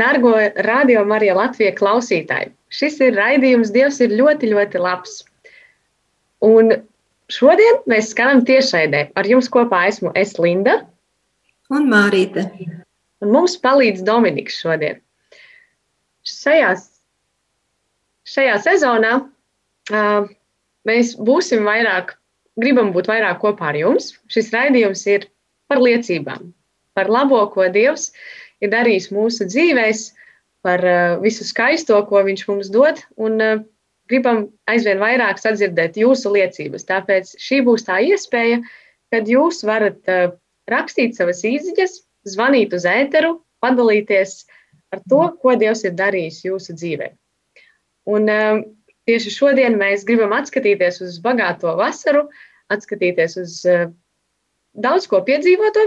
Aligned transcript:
Dārgo 0.00 0.32
radio 0.64 1.02
Marija 1.04 1.34
Latvijas 1.36 1.76
klausītāji! 1.78 2.52
Šis 2.70 3.00
ir 3.02 3.16
raidījums 3.18 3.72
Dievs 3.74 3.98
ir 4.04 4.14
ļoti, 4.14 4.52
ļoti 4.54 4.80
labs. 4.80 5.18
Un 6.46 6.70
šodien 7.30 7.80
mēs 7.90 8.12
skanam 8.14 8.44
tiešraidē. 8.48 9.08
Ar 9.18 9.28
jums 9.28 9.50
kopā 9.52 9.84
esmu 9.90 10.12
es 10.16 10.36
Linda, 10.38 10.80
Un 11.70 11.84
Mārīte. 11.90 12.46
un 13.22 13.30
mums 13.30 13.56
palīdz 13.62 14.00
Dominiks 14.06 14.56
šodien. 14.62 14.96
Šajā, 16.26 16.72
šajā 18.26 18.56
sezonā 18.64 19.12
uh, 19.20 20.24
mēs 20.88 21.12
būsim 21.18 21.62
vairāk, 21.68 22.16
gribam 22.58 22.90
būt 22.94 23.10
vairāk 23.10 23.38
kopā 23.44 23.70
ar 23.70 23.78
jums. 23.78 24.12
Šis 24.32 24.50
raidījums 24.54 25.04
ir 25.12 25.28
par 25.70 25.78
liecībām, 25.78 26.50
par 26.98 27.10
labo, 27.12 27.44
ko 27.54 27.68
Dievs 27.70 28.10
ir 28.60 28.72
darījis 28.72 29.10
mūsu 29.14 29.46
dzīvēm, 29.48 29.92
par 30.64 30.84
uh, 30.84 31.18
visu 31.22 31.46
skaisto, 31.48 31.96
ko 32.08 32.22
Viņš 32.26 32.46
mums 32.48 32.70
dod. 32.72 33.00
Un, 33.16 33.40
uh, 33.40 33.62
gribam 34.10 34.48
aizvien 34.70 35.00
vairāk 35.00 35.38
sadzirdēt 35.40 35.96
jūsu 36.00 36.32
liecības. 36.34 36.86
Tāpēc 36.88 37.36
šī 37.40 37.60
būs 37.66 37.86
tā 37.86 38.00
iespēja, 38.02 38.60
kad 39.14 39.28
jūs 39.30 39.62
varat 39.66 40.00
uh, 40.10 40.34
rakstīt 40.70 41.16
savas 41.16 41.44
īsiņas, 41.46 42.00
zvanīt 42.28 42.74
uz 42.76 42.84
ēteru, 42.88 43.38
padalīties 43.64 44.44
ar 44.90 45.00
to, 45.08 45.22
ko 45.40 45.54
Dievs 45.56 45.84
ir 45.86 45.94
darījis 45.96 46.42
jūsu 46.44 46.74
dzīvē. 46.76 47.12
Un 48.10 48.26
tieši 49.06 49.30
šodien 49.30 49.76
mēs 49.78 50.02
gribam 50.08 50.32
atskatīties 50.34 50.98
uz 51.04 51.18
bagāto 51.22 51.72
vasaru, 51.78 52.24
atskatīties 52.72 53.36
uz 53.40 53.56
daudz 54.74 55.06
ko 55.10 55.20
piedzīvotu, 55.26 55.84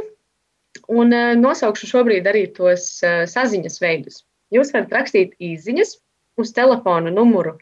un 0.87 1.13
uh, 1.13 1.33
nosaukšu 1.39 1.89
šobrīd 1.89 2.27
arī 2.29 2.47
tos 2.55 2.85
uh, 3.03 3.23
saziņas 3.29 3.79
veidus. 3.83 4.23
Jūs 4.53 4.73
varat 4.73 4.93
rakstīt 4.93 5.33
īsiņas 5.41 5.95
uz 6.41 6.53
telefona 6.53 7.11
numuru 7.13 7.57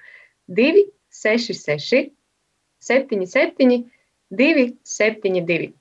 266, 0.51 2.11
77, 2.81 3.85
272. 4.31 5.71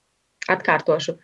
Atkārtošu 0.51 1.17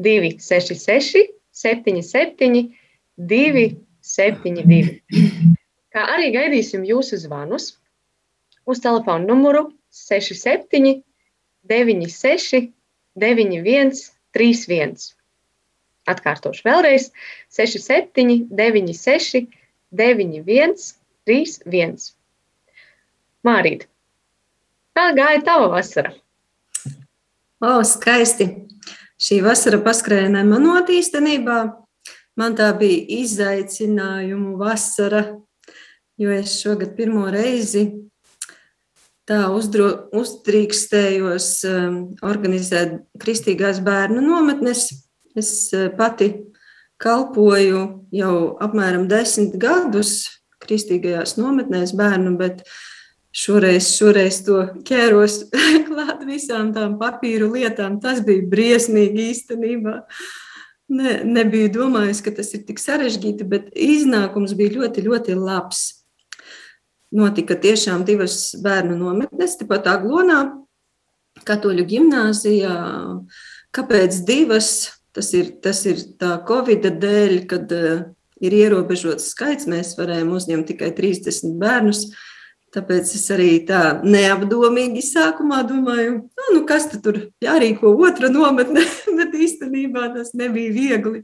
266, 0.00 1.28
77, 1.54 2.74
272. 3.16 5.00
Kā 5.94 6.02
arī 6.16 6.32
gaidīsim 6.34 6.84
jūsu 6.88 7.20
zvanus 7.22 7.76
uz 8.66 8.80
telefona 8.82 9.24
numuru 9.28 9.68
67, 9.94 11.02
96, 11.70 12.72
91, 13.14 13.92
31. 14.34 15.23
Atkārtošu 16.10 16.66
vēlreiz 16.66 17.08
67, 17.54 18.48
96, 18.52 19.46
91, 19.94 20.84
31. 21.24 22.10
Mārīt, 23.44 23.86
kā 24.96 25.08
gāja 25.16 25.40
tava 25.46 25.70
vasara? 25.76 26.14
O, 27.64 27.80
skaisti! 27.86 28.50
Šī 29.24 29.38
vasara 29.44 29.78
paskrēja 29.80 30.28
nemanot 30.32 30.90
īstenībā. 30.92 31.58
Man 32.36 32.56
tā 32.58 32.72
bija 32.76 33.04
izaicinājumu 33.22 34.56
vasara, 34.58 35.22
jo 36.20 36.32
es 36.34 36.58
šogad 36.58 36.96
pirmo 36.98 37.28
reizi 37.32 37.86
tā 39.28 39.46
uzdro, 39.52 39.88
uzdrīkstējos 40.16 41.48
um, 41.68 41.96
organizēt 42.24 42.98
kristīgās 43.20 43.80
bērnu 43.84 44.20
nometnes. 44.24 44.90
Es 45.38 45.50
uh, 45.74 45.88
pati 45.96 46.30
kalpoju 47.02 47.84
jau 48.14 48.34
apmēram 48.62 49.08
desmit 49.10 49.56
gadus 49.60 50.40
kristīgajās 50.64 51.36
nometnēs 51.36 51.92
bērnu, 51.96 52.36
bet 52.40 52.62
šoreiz, 53.34 53.90
šoreiz 53.98 54.40
to 54.46 54.62
ķēros 54.86 55.40
klāt 55.88 56.24
visām 56.28 56.72
tām 56.76 56.96
papīru 57.00 57.50
lietām. 57.54 58.00
Tas 58.02 58.22
bija 58.24 58.46
briesmīgi 58.50 59.28
īstenībā. 59.34 60.00
Ne, 60.94 61.18
nebiju 61.24 61.70
domājis, 61.72 62.20
ka 62.24 62.34
tas 62.36 62.52
ir 62.56 62.66
tik 62.68 62.80
sarežģīti, 62.82 63.46
bet 63.48 63.70
iznākums 63.72 64.52
bija 64.56 64.76
ļoti, 64.78 65.06
ļoti 65.06 65.36
labs. 65.38 65.86
Notika 67.14 67.56
tiešām 67.56 68.02
divas 68.04 68.52
bērnu 68.60 68.96
nometnes, 68.98 69.56
tepat 69.60 69.86
Aglonā, 69.92 70.42
Katoļu 71.46 71.86
gimnāzijā. 71.88 72.74
Kāpēc 73.74 74.20
divas? 74.28 74.93
Tas 75.14 75.30
ir, 75.36 75.52
tas 75.62 75.84
ir 75.86 76.00
tā 76.18 76.36
Covid 76.48 76.88
dēļ, 77.00 77.34
kad 77.50 77.70
uh, 77.74 78.04
ir 78.42 78.54
ierobežots 78.58 79.30
skaits. 79.32 79.68
Mēs 79.70 79.94
varējām 79.98 80.32
uzņemt 80.34 80.70
tikai 80.72 80.90
30 80.96 81.58
bērnus. 81.60 82.08
Tāpēc 82.74 83.12
es 83.14 83.28
arī 83.30 83.50
tā 83.68 84.00
neapdomīgi 84.02 85.02
sākumā 85.06 85.60
domāju, 85.68 86.16
nu, 86.26 86.46
nu 86.56 86.62
kas 86.66 86.88
tur 86.90 87.20
jārīko 87.44 87.92
otra 88.02 88.26
nometne, 88.32 88.82
bet 89.18 89.36
īstenībā 89.38 90.08
tas 90.16 90.32
nebija 90.34 90.72
viegli. 90.74 91.22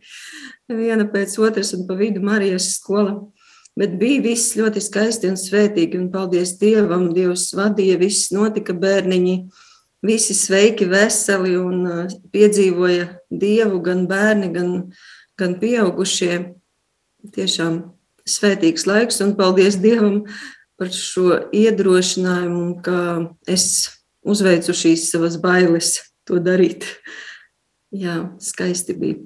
Viena 0.71 1.09
pēc 1.11 1.35
otras 1.43 1.75
un 1.75 1.89
pa 1.89 1.99
vidu 1.99 2.23
Marijas 2.23 2.71
skola. 2.77 3.19
Bet 3.79 3.97
bija 3.99 4.23
viss 4.23 4.55
ļoti 4.59 4.83
skaisti 4.83 5.31
un 5.31 5.37
svētīgi, 5.39 5.99
un 5.99 6.09
paldies 6.13 6.57
Dievam, 6.61 7.09
Dievs 7.15 7.49
vadīja, 7.57 7.99
viss 7.99 8.31
notika 8.35 8.75
bērniņi, 8.77 9.37
visi 10.07 10.35
sveiki, 10.37 10.89
veseli 10.91 11.57
un 11.61 11.87
uh, 11.87 12.19
piedzīvoja 12.33 13.09
Dievu 13.31 13.81
gan 13.85 14.07
bērni, 14.11 14.51
gan, 14.55 14.75
gan 15.41 15.57
pieaugušie. 15.61 16.57
Tiešām 17.35 17.83
svētīgs 18.29 18.87
laiks, 18.89 19.21
un 19.25 19.35
paldies 19.37 19.77
Dievam 19.81 20.23
par 20.81 20.93
šo 20.95 21.43
iedrošinājumu, 21.53 22.79
ka 22.85 23.01
es 23.51 23.91
uzveicu 24.25 24.73
šīs 24.77 25.11
savas 25.13 25.37
bailes 25.41 25.99
to 26.29 26.41
darīt. 26.41 26.87
Jā, 27.91 28.23
skaisti 28.41 28.97
bija. 28.97 29.21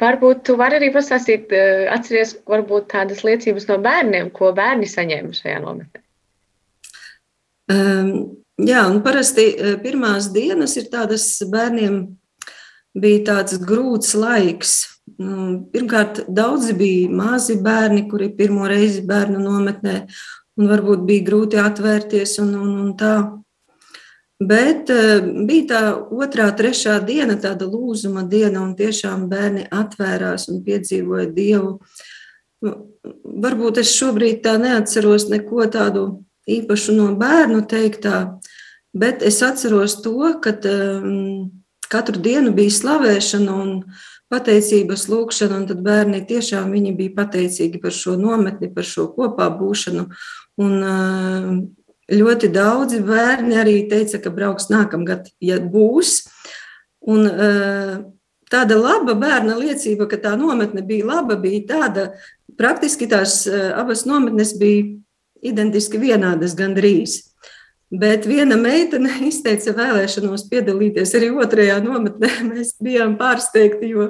Varbūt 0.00 0.42
tu 0.44 0.56
vari 0.60 0.76
arī 0.76 0.90
pastāstīt, 0.92 1.52
eh, 1.56 1.86
atceries 1.88 2.34
varbūt 2.48 2.90
tādas 2.92 3.22
liecības 3.24 3.68
no 3.70 3.78
bērniem, 3.80 4.28
ko 4.32 4.52
bērni 4.52 4.88
saņēma 4.90 5.32
šajā 5.38 5.60
nometnē. 5.62 6.02
Um, 7.66 8.10
jā, 8.62 8.84
un 8.86 9.00
parasti 9.02 9.48
eh, 9.50 9.74
pirmās 9.82 10.30
dienas 10.34 10.76
ir 10.78 10.86
tādas 10.92 11.26
bērniem 11.50 12.04
bija 12.96 13.24
tāds 13.30 13.58
grūts 13.58 14.14
laiks. 14.14 14.76
Nu, 15.18 15.66
pirmkārt, 15.72 16.24
daudzi 16.32 16.74
bija 16.76 17.10
mazi 17.10 17.56
bērni, 17.62 18.06
kuri 18.10 18.30
pirmo 18.38 18.66
reizi 18.70 19.02
bērnu 19.06 19.40
nometnē, 19.42 19.96
un 20.58 20.70
varbūt 20.70 21.04
bija 21.08 21.26
grūti 21.26 21.60
atvērties 21.62 22.38
un, 22.42 22.54
un, 22.58 22.70
un 22.84 22.94
tā. 22.98 23.16
Bet 24.36 24.90
uh, 24.92 25.22
bija 25.48 25.66
tā 25.70 25.82
otrā, 26.12 26.50
trešā 26.52 26.98
diena, 27.06 27.38
tāda 27.40 27.68
lūzuma 27.70 28.26
diena, 28.28 28.60
un 28.60 28.74
tiešām 28.76 29.26
bērni 29.30 29.64
atvērās 29.72 30.50
un 30.52 30.60
piedzīvoja 30.66 31.30
Dievu. 31.32 31.78
Nu, 32.66 32.74
varbūt 33.46 33.80
es 33.80 33.94
šobrīd 33.96 34.42
tā 34.44 34.56
neatceros 34.60 35.28
neko 35.32 35.66
tādu 35.72 36.06
īpašu 36.46 36.94
no 36.96 37.10
bērnu 37.18 37.62
teiktā, 37.70 38.38
bet 38.96 39.22
es 39.26 39.42
atceros 39.44 39.98
to, 40.04 40.18
ka 40.42 40.54
um, 40.70 41.48
katru 41.90 42.22
dienu 42.22 42.52
bija 42.56 42.74
slavēšana 42.76 43.56
un 43.62 43.72
pateicības 44.32 45.06
lūkšana, 45.10 45.60
un 45.60 45.66
tad 45.70 45.82
bērni 45.86 46.24
tiešām 46.26 46.72
bija 46.98 47.14
pateicīgi 47.16 47.82
par 47.82 47.94
šo 47.94 48.16
nometni, 48.18 48.72
par 48.74 48.86
šo 48.86 49.08
kopā 49.14 49.50
būšanu. 49.58 50.08
Un, 50.62 50.78
uh, 50.82 51.50
ļoti 52.12 52.50
daudzi 52.54 53.00
bērni 53.02 53.56
arī 53.58 53.78
teica, 53.90 54.20
ka 54.22 54.30
brauks 54.30 54.68
nākamgad, 54.70 55.30
ja 55.42 55.58
būs. 55.58 56.20
Un, 57.06 57.26
tāda 58.50 58.78
laba 58.78 59.14
bērna 59.18 59.56
liecība, 59.58 60.08
ka 60.10 60.18
tā 60.22 60.34
nometne 60.38 60.82
bija 60.86 61.06
laba, 61.06 61.36
bija 61.38 61.64
tāda, 61.70 62.06
praktiski 62.58 63.08
tās 63.10 63.44
eh, 63.50 63.70
abas 63.74 64.06
nometnes 64.08 64.54
bija 64.58 64.96
identiski 65.50 66.00
vienādas 66.02 66.56
gandrīz. 66.58 67.20
Bet 67.86 68.24
viena 68.26 68.56
meitene 68.58 69.12
izteica 69.28 69.70
vēlēšanos 69.76 70.48
piedalīties 70.50 71.12
arī 71.14 71.28
otrajā 71.38 71.76
nometnē. 71.84 72.30
Mēs 72.50 72.74
bijām 72.82 73.14
pārsteigti, 73.20 73.92
jo 73.94 74.08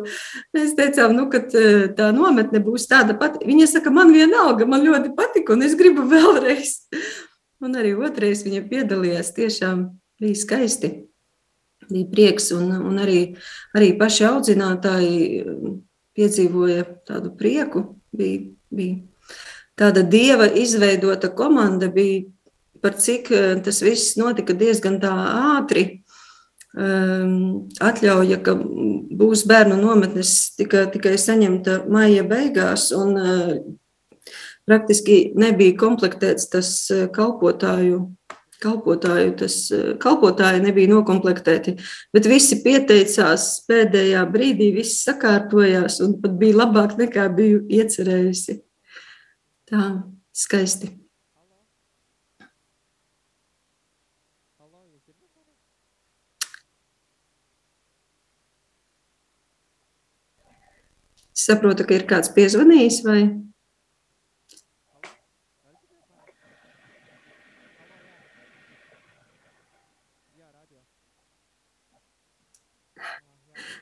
mēs 0.57 0.73
teicām, 0.79 1.13
nu, 1.19 1.27
ka 1.33 1.43
eh, 1.45 1.85
tā 1.97 2.09
nometne 2.17 2.63
būs 2.65 2.89
tāda 2.89 3.19
pati. 3.21 3.45
Viņa 3.45 3.69
saka, 3.75 3.93
man 3.93 4.15
vienalga, 4.17 4.65
man 4.69 4.85
ļoti 4.87 5.13
patika, 5.19 5.53
un 5.53 5.67
es 5.67 5.77
gribu 5.77 6.07
vēlreiz. 6.15 6.79
Un 7.65 7.77
arī 7.77 7.93
otrais 8.01 8.47
viņa 8.47 8.65
piedalījās. 8.71 9.35
Tiešām 9.37 9.85
bija 10.25 10.41
skaisti. 10.41 10.93
Bija 11.87 12.09
prieks, 12.11 12.49
un, 12.57 12.73
un 12.81 12.97
arī, 12.99 13.21
arī 13.77 13.93
paši 14.01 14.25
audzinātāji 14.31 15.45
piedzīvoja 16.17 16.89
tādu 17.07 17.37
prieku. 17.37 17.85
Bija, 18.17 18.41
bija 18.73 19.05
tāda 19.77 20.03
dieva 20.03 20.49
izveidota 20.49 21.31
komanda, 21.37 21.89
bija 21.93 22.25
par 22.83 22.97
cik 23.01 23.31
eh, 23.31 23.55
tas 23.65 23.81
viss 23.83 24.17
notika 24.21 24.55
diezgan 24.57 25.01
tā 25.03 25.13
ātri. 25.57 25.87
Ehm, 26.77 27.71
atļauja, 27.81 28.43
ka 28.45 28.53
būs 29.17 29.47
bērnu 29.49 29.79
nometnes 29.81 30.53
tika, 30.59 30.85
tikai 30.93 31.15
saņemta 31.21 31.87
maija 31.93 32.27
beigās, 32.29 32.91
un 32.97 33.17
eh, 33.17 33.55
praktiski 34.69 35.33
nebija 35.41 35.77
komplektēts 35.81 36.53
tas 36.53 36.77
eh, 36.93 37.09
kalpotāju. 37.13 38.05
Kalpotāju, 38.57 39.35
tas, 39.37 39.55
kalpotāji 40.01 40.63
nebija 40.63 40.89
noklāpēti, 40.89 41.75
bet 42.17 42.25
visi 42.25 42.57
pieteicās 42.65 43.51
pēdējā 43.69 44.23
brīdī, 44.33 44.71
viss 44.79 45.03
sakārtojās 45.05 45.99
un 46.01 46.15
pat 46.23 46.39
bija 46.41 46.63
labāk 46.63 46.95
nekā 46.97 47.27
biju 47.37 47.67
iecerējusi. 47.69 48.57
Tā 49.67 49.83
skaisti. 50.31 50.93
Saprotu, 61.37 61.85
ka 61.87 61.99
ir 61.99 62.07
kāds 62.09 62.31
piezvanījis 62.35 63.03
vai? 63.07 63.21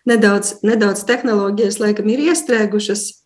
Nedaudz, 0.04 0.58
nedaudz 0.64 1.04
tehnoloģijas 1.08 1.78
laikam 1.80 2.10
ir 2.12 2.24
iestrēgušas. 2.26 3.23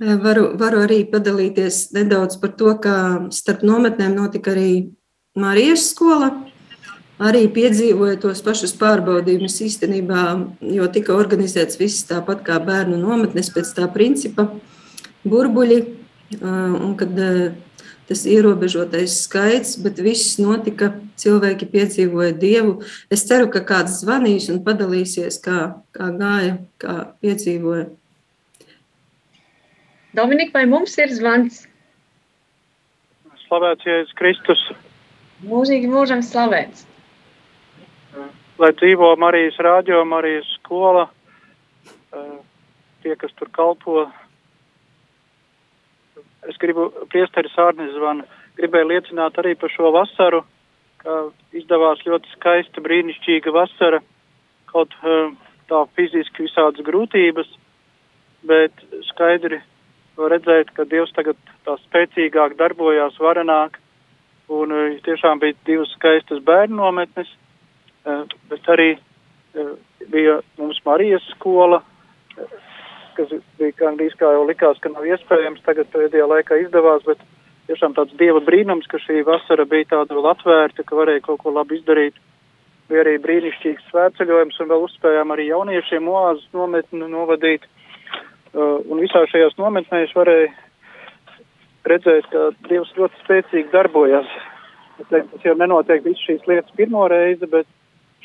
Varu, 0.00 0.46
varu 0.56 0.84
arī 0.86 1.02
padalīties 1.12 1.90
nedaudz 1.92 2.38
par 2.40 2.54
to, 2.56 2.72
kā 2.80 2.96
starp 3.36 3.60
nometnēm 3.68 4.14
notika 4.16 4.54
arī 4.54 4.70
Marijas 5.36 5.90
skola 5.92 6.30
arī 7.20 7.44
piedzīvoja 7.52 8.16
tos 8.22 8.40
pašus 8.44 8.72
pārbaudījumus 8.80 9.58
īstenībā, 9.66 10.22
jo 10.72 10.88
tika 10.92 11.12
organizēts 11.12 11.76
viss 11.80 12.06
tāpat 12.08 12.40
kā 12.46 12.56
bērnu 12.64 12.96
nometnes 13.00 13.52
pēc 13.52 13.74
tā 13.76 13.90
principa 13.92 14.48
burbuļi, 15.28 15.82
un 16.40 16.96
kad 16.96 17.12
tas 18.08 18.24
ierobežotais 18.26 19.20
skaits, 19.26 19.76
bet 19.84 20.00
viss 20.02 20.40
notika, 20.40 20.94
cilvēki 21.20 21.68
piedzīvoja 21.70 22.32
Dievu. 22.40 22.78
Es 23.12 23.26
ceru, 23.28 23.50
ka 23.52 23.60
kāds 23.68 24.00
zvanīs 24.00 24.48
un 24.50 24.64
padalīsies, 24.64 25.36
kā, 25.44 25.58
kā 25.94 26.08
gāja, 26.16 26.56
kā 26.80 26.96
piedzīvoja. 27.20 27.90
Dominika, 30.16 30.58
vai 30.58 30.66
mums 30.66 30.96
ir 30.98 31.12
zvans? 31.14 31.64
Slavēts 33.46 33.86
Jēzus 33.86 34.16
Kristus. 34.18 34.62
Mūžīgi 35.46 35.88
mūžam 35.90 36.22
slavēts 36.22 36.86
lai 38.60 38.72
dzīvo 38.76 39.14
Marijas 39.16 39.56
rādio, 39.62 40.02
Marijas 40.04 40.48
skola, 40.58 41.06
tie, 43.02 43.14
kas 43.16 43.32
tur 43.38 43.48
kalpo. 43.56 44.04
Es 46.48 46.56
gribu, 46.60 46.88
priesteris 47.12 47.56
Ārnis 47.60 47.94
zvanu, 47.96 48.26
gribēju 48.60 48.90
liecināt 48.90 49.38
arī 49.40 49.54
par 49.60 49.72
šo 49.72 49.92
vasaru, 49.96 50.42
ka 51.00 51.16
izdevās 51.56 52.02
ļoti 52.04 52.32
skaista, 52.34 52.84
brīnišķīga 52.84 53.52
vasara, 53.56 54.02
kaut 54.72 54.92
tā 55.70 55.82
fiziski 55.96 56.44
visādas 56.48 56.84
grūtības, 56.84 57.48
bet 58.48 58.84
skaidri 59.08 59.60
redzēt, 60.18 60.72
ka 60.74 60.84
Dievs 60.88 61.12
tagad 61.16 61.38
tā 61.66 61.76
spēcīgāk 61.84 62.56
darbojās, 62.58 63.20
varenāk, 63.20 63.78
un 64.50 64.72
eh, 64.74 64.98
tiešām 65.06 65.42
bija 65.42 65.58
divas 65.68 65.92
skaistas 65.96 66.42
bērnu 66.44 66.80
nometnes, 66.80 67.30
Eh, 68.00 68.22
bet 68.48 68.68
arī 68.72 68.94
eh, 68.96 69.72
bija 70.08 70.38
mums 70.56 70.78
Marijas 70.86 71.24
skola, 71.34 71.82
kas 73.16 73.34
bija 73.58 73.76
gandrīz 73.76 74.14
kā 74.16 74.30
jau 74.32 74.46
likās, 74.48 74.80
ka 74.80 74.92
nav 74.92 75.04
iespējams, 75.04 75.60
tagad 75.66 75.90
pēdējā 75.92 76.28
laikā 76.30 76.62
izdevās, 76.62 77.04
bet 77.04 77.20
tiešām 77.68 77.98
tāds 77.98 78.16
dieva 78.16 78.40
brīnums, 78.46 78.88
ka 78.88 79.02
šī 79.04 79.20
vasara 79.28 79.68
bija 79.68 79.90
tāda 79.92 80.16
vēl 80.16 80.30
atvērta, 80.32 80.86
ka 80.86 80.96
varēja 80.96 81.26
kaut 81.26 81.42
ko 81.44 81.52
labi 81.52 81.76
izdarīt. 81.76 82.16
Bija 82.88 83.04
arī 83.04 83.18
brīnišķīgs 83.22 83.90
svētceļojums 83.90 84.56
un 84.64 84.72
vēl 84.72 84.86
uzspējām 84.88 85.36
arī 85.36 85.50
jauniešiem 85.50 86.08
oāzes 86.10 86.48
nometni 86.56 87.04
novadīt. 87.04 87.68
Un 88.54 88.98
visā 88.98 89.22
šajās 89.30 89.54
nometnēs 89.60 90.14
varēja 90.16 90.50
redzēt, 91.90 92.26
ka 92.32 92.48
Dievs 92.68 92.90
ļoti 92.96 93.20
spēcīgi 93.24 93.70
darbojas. 93.72 94.30
Tas 95.10 95.44
jau 95.46 95.54
nenotiek 95.56 96.02
visu 96.04 96.26
šīs 96.26 96.48
lietas 96.50 96.74
pirmo 96.76 97.06
reizi, 97.08 97.46
bet 97.48 97.68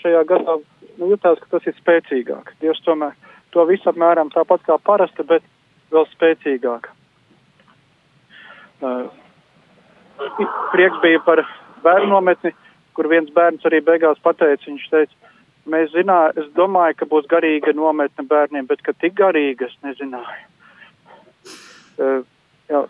šajā 0.02 0.24
gadā 0.28 0.58
nu, 0.98 1.12
jutās, 1.14 1.40
ka 1.40 1.56
tas 1.56 1.70
ir 1.70 1.78
spēcīgāk. 1.78 2.52
Dievs 2.64 2.82
tomēr 2.88 3.14
to 3.56 3.64
visu 3.70 3.88
apmēram 3.92 4.34
tāpat 4.34 4.66
kā 4.68 4.80
parasti, 4.84 5.24
bet 5.30 5.46
vēl 5.94 6.08
spēcīgāk. 6.12 6.90
Uh, 8.84 9.08
prieks 10.74 11.00
bija 11.04 11.22
par 11.24 11.46
bērnu 11.86 12.12
nometni, 12.12 12.52
kur 12.98 13.08
viens 13.12 13.32
bērns 13.36 13.64
arī 13.68 13.82
beigās 13.86 14.20
pateica, 14.24 14.68
viņš 14.68 14.90
teica, 14.92 15.25
mēs 15.70 15.92
zinājām, 15.94 16.42
es 16.42 16.52
domāju, 16.58 16.98
ka 17.00 17.08
būs 17.12 17.30
garīga 17.32 17.74
nometne 17.76 18.26
bērniem, 18.30 18.68
bet 18.70 18.84
ka 18.86 18.94
tik 18.94 19.16
garīga 19.20 19.70
es 19.70 19.76
nezināju. 19.86 20.46
Uh, 21.96 22.86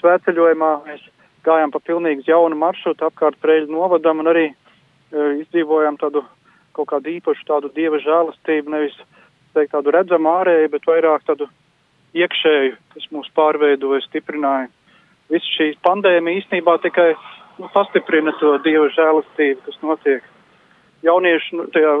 svētceļojumā 0.00 0.70
mēs 0.86 1.02
gājām 1.46 1.72
pa 1.74 1.80
pilnīgi 1.82 2.28
jaunu 2.30 2.58
maršrutu 2.58 3.08
apkārt 3.08 3.38
Preļu 3.42 3.70
novadam 3.72 4.22
un 4.22 4.30
arī 4.32 4.46
uh, 4.52 5.34
izdzīvojām 5.42 5.98
tādu 6.00 6.24
kaut 6.76 6.90
kādu 6.92 7.14
īpašu 7.16 7.46
tādu 7.48 7.70
dieva 7.74 7.98
žēlastību, 8.04 8.72
nevis 8.72 8.96
teikt 9.56 9.72
tādu 9.72 9.94
redzamu 9.94 10.28
ārēju, 10.34 10.72
bet 10.74 10.88
vairāk 10.88 11.24
tādu 11.28 11.48
iekšēju, 12.16 12.76
kas 12.94 13.08
mūs 13.14 13.32
pārveidoja, 13.36 14.04
stiprināja. 14.04 14.68
Viss 15.32 15.56
šī 15.56 15.72
pandēmija 15.84 16.42
īstenībā 16.42 16.76
tikai 16.84 17.10
nu, 17.58 17.68
pastiprina 17.74 18.34
to 18.40 18.56
dieva 18.64 18.88
žēlastību, 18.94 19.64
kas 19.66 19.80
notiek. 19.82 20.35
Jauniešu, 21.04 21.58
nu, 21.58 21.66
tajā 21.74 21.92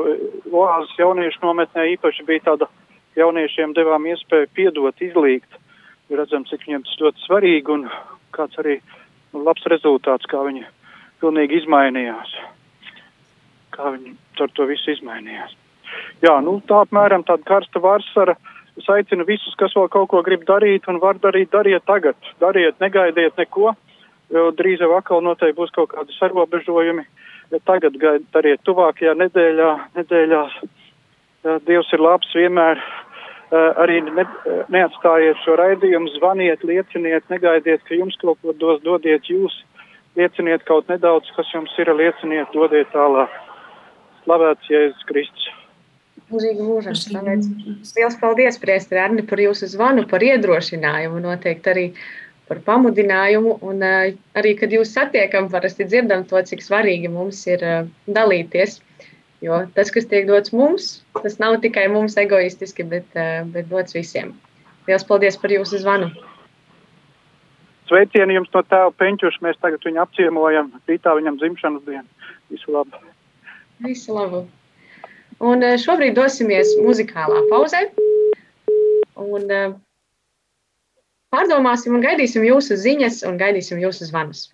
oāzes 0.50 0.96
jauniešu 0.98 1.42
nometnē 1.42 1.84
īpaši 1.96 2.24
bija 2.26 2.46
tāda 2.48 2.70
jauniešiem 3.16 3.76
devām 3.76 4.08
iespēju 4.08 4.48
piedot, 4.56 5.04
izlīgt. 5.04 5.60
Redzam, 6.10 6.46
cik 6.48 6.64
viņiem 6.66 6.84
tas 6.86 6.98
ļoti 7.02 7.24
svarīgi 7.26 7.72
un 7.74 7.88
kāds 8.36 8.58
arī 8.62 8.78
nu, 9.34 9.42
labs 9.42 9.66
rezultāts, 9.70 10.28
kā 10.30 10.42
viņi 10.46 10.64
pilnīgi 11.20 11.62
izmainījās 11.62 12.36
kā 13.76 13.92
viņi 13.94 14.14
ar 14.44 14.52
to 14.56 14.66
visu 14.68 14.92
izmainījās. 14.94 15.54
Jā, 16.24 16.34
nu 16.44 16.58
tā 16.68 16.82
apmēram 16.84 17.24
tāda 17.28 17.46
karsta 17.48 17.82
vasara. 17.82 18.36
Es 18.76 18.88
aicinu 18.92 19.24
visus, 19.28 19.54
kas 19.56 19.72
vēl 19.76 19.88
kaut 19.92 20.10
ko 20.12 20.20
grib 20.24 20.44
darīt 20.48 20.88
un 20.92 20.98
var 21.00 21.16
darīt, 21.20 21.48
dariet 21.52 21.86
tagad. 21.88 22.16
Dariet, 22.42 22.76
negaidiet 22.82 23.38
neko, 23.40 23.72
jo 24.32 24.50
drīz 24.58 24.82
jau 24.84 24.90
atkal 24.98 25.24
noteikti 25.24 25.56
būs 25.56 25.72
kaut 25.76 25.94
kādi 25.94 26.16
sarobežojumi. 26.18 27.06
Ja 27.54 27.60
tagad 27.68 27.96
gaid, 28.02 28.24
dariet 28.34 28.62
tuvākajā 28.66 29.14
nedēļā, 29.20 29.72
nedēļās. 29.98 30.54
Ja, 31.46 31.58
Dievs 31.68 31.92
ir 31.94 32.02
labs 32.02 32.32
vienmēr. 32.34 32.80
Uh, 33.46 33.70
arī 33.78 34.00
ne, 34.02 34.24
neatstājiet 34.74 35.38
šo 35.44 35.54
raidījumu, 35.60 36.10
zvaniet, 36.16 36.64
lieciniet, 36.66 37.28
negaidiet, 37.30 37.84
ka 37.86 37.94
jums 37.94 38.16
kaut 38.18 38.40
ko 38.42 38.50
dos, 38.58 38.80
dodiet 38.82 39.28
jūs, 39.30 39.54
lieciniet 40.18 40.64
kaut 40.66 40.90
nedaudz, 40.90 41.30
kas 41.36 41.52
jums 41.54 41.70
ir, 41.78 41.92
lieciniet, 41.94 42.50
dodiet 42.50 42.90
tālāk. 42.90 43.30
Slavēts 44.24 44.72
Jēzus 44.72 45.06
Kristus. 45.06 45.46
Mūžīgi 46.26 46.66
slavēts. 46.98 47.48
Liels 47.94 48.18
paldies, 48.18 48.58
priestri 48.58 48.98
Arni, 48.98 49.22
par 49.22 49.38
jūsu 49.38 49.68
zvanu, 49.70 50.02
par 50.10 50.24
iedrošinājumu, 50.26 51.22
noteikti 51.22 51.70
arī 51.70 51.84
par 52.48 52.62
pamudinājumu. 52.66 53.58
Un 53.66 53.84
uh, 53.84 54.10
arī, 54.38 54.56
kad 54.58 54.74
jūs 54.74 54.94
satiekam, 54.96 55.50
parasti 55.52 55.88
dzirdam 55.88 56.26
to, 56.30 56.40
cik 56.50 56.64
svarīgi 56.64 57.12
mums 57.12 57.42
ir 57.50 57.64
uh, 57.66 57.88
dalīties. 58.06 58.80
Jo 59.44 59.58
tas, 59.76 59.90
kas 59.92 60.08
tiek 60.08 60.24
dots 60.28 60.52
mums, 60.56 60.86
tas 61.20 61.36
nav 61.42 61.58
tikai 61.60 61.84
mums 61.92 62.16
egoistiski, 62.16 62.86
bet, 62.88 63.08
eh, 63.14 63.42
bet 63.52 63.68
dots 63.68 63.94
visiem. 63.94 64.32
Lielas 64.88 65.04
paldies 65.04 65.36
par 65.36 65.52
jūsu 65.52 65.82
zvanu! 65.82 66.08
Sveicieni 67.86 68.34
jums 68.34 68.50
no 68.54 68.62
tēva 68.66 68.90
Peņķuša. 68.98 69.42
Mēs 69.46 69.60
tagad 69.62 69.84
viņu 69.86 70.00
apciemojam. 70.02 70.72
Rītā 70.88 71.12
viņam 71.14 71.36
dzimšanas 71.38 71.84
diena. 71.86 72.30
Visu 72.50 72.72
labu! 72.74 72.98
Visu 73.84 74.16
labu! 74.16 74.46
Un 75.44 75.62
eh, 75.62 75.76
šobrīd 75.78 76.16
dosimies 76.16 76.72
muzikālā 76.80 77.44
pauzē. 77.52 77.84
Un 79.20 79.50
eh, 79.52 79.76
pārdomāsim 81.34 81.96
un 81.98 82.04
gaidīsim 82.04 82.44
jūsu 82.46 82.78
ziņas 82.84 83.22
un 83.30 83.40
gaidīsim 83.42 83.82
jūsu 83.82 84.10
zvanus. 84.10 84.46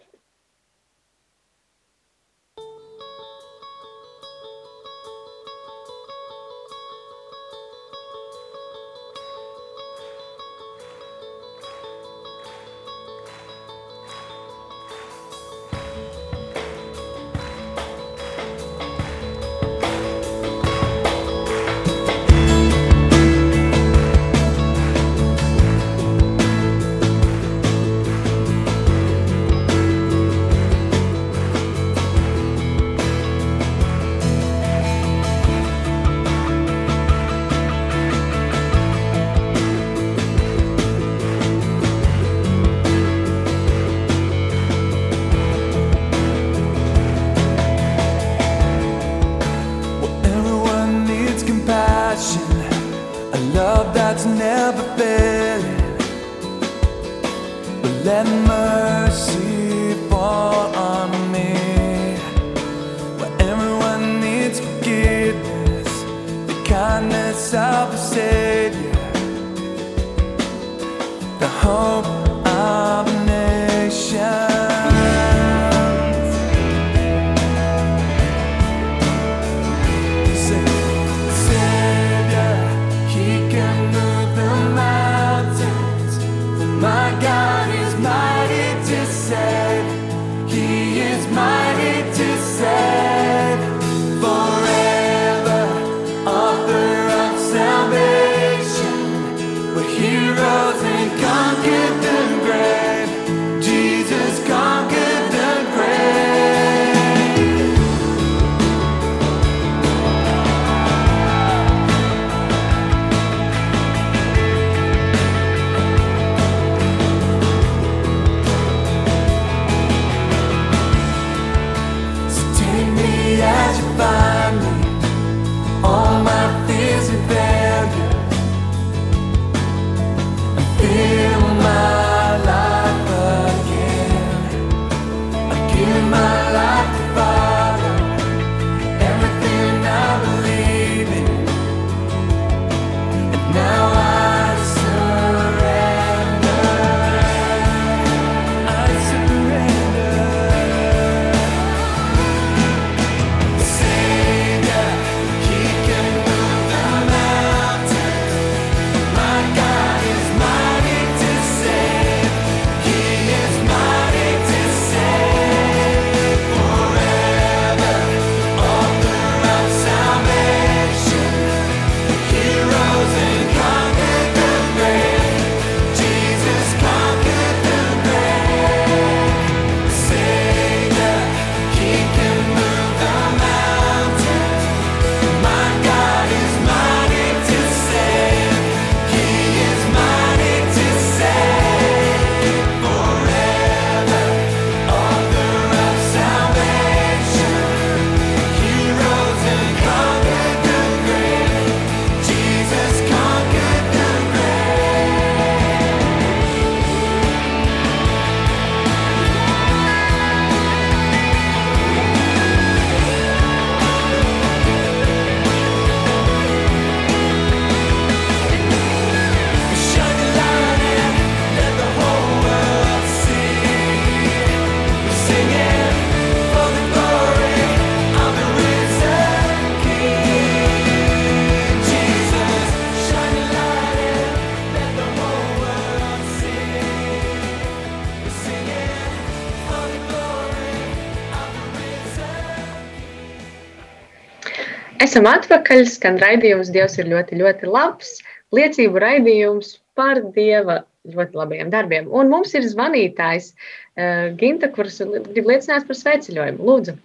Esam 245.13 245.27
atpakaļ, 245.29 245.83
skan 245.93 246.15
raidījums. 246.17 246.71
Dievs 246.73 246.95
ir 246.97 247.11
ļoti, 247.11 247.37
ļoti 247.37 247.67
labs. 247.69 248.15
Liecību 248.57 249.03
raidījums 249.03 249.75
par 249.93 250.23
Dieva 250.33 250.79
ļoti 251.05 251.37
labajiem 251.37 251.69
darbiem. 251.75 252.07
Un 252.09 252.33
mums 252.33 252.55
ir 252.57 252.65
zvanītājs 252.65 253.51
uh, 253.53 254.33
Ginta, 254.41 254.71
kurš 254.73 255.03
grib 255.35 255.51
liecināt 255.51 255.85
par 255.85 255.99
sveceļojumu. 255.99 256.65
Lūdzu, 256.65 256.97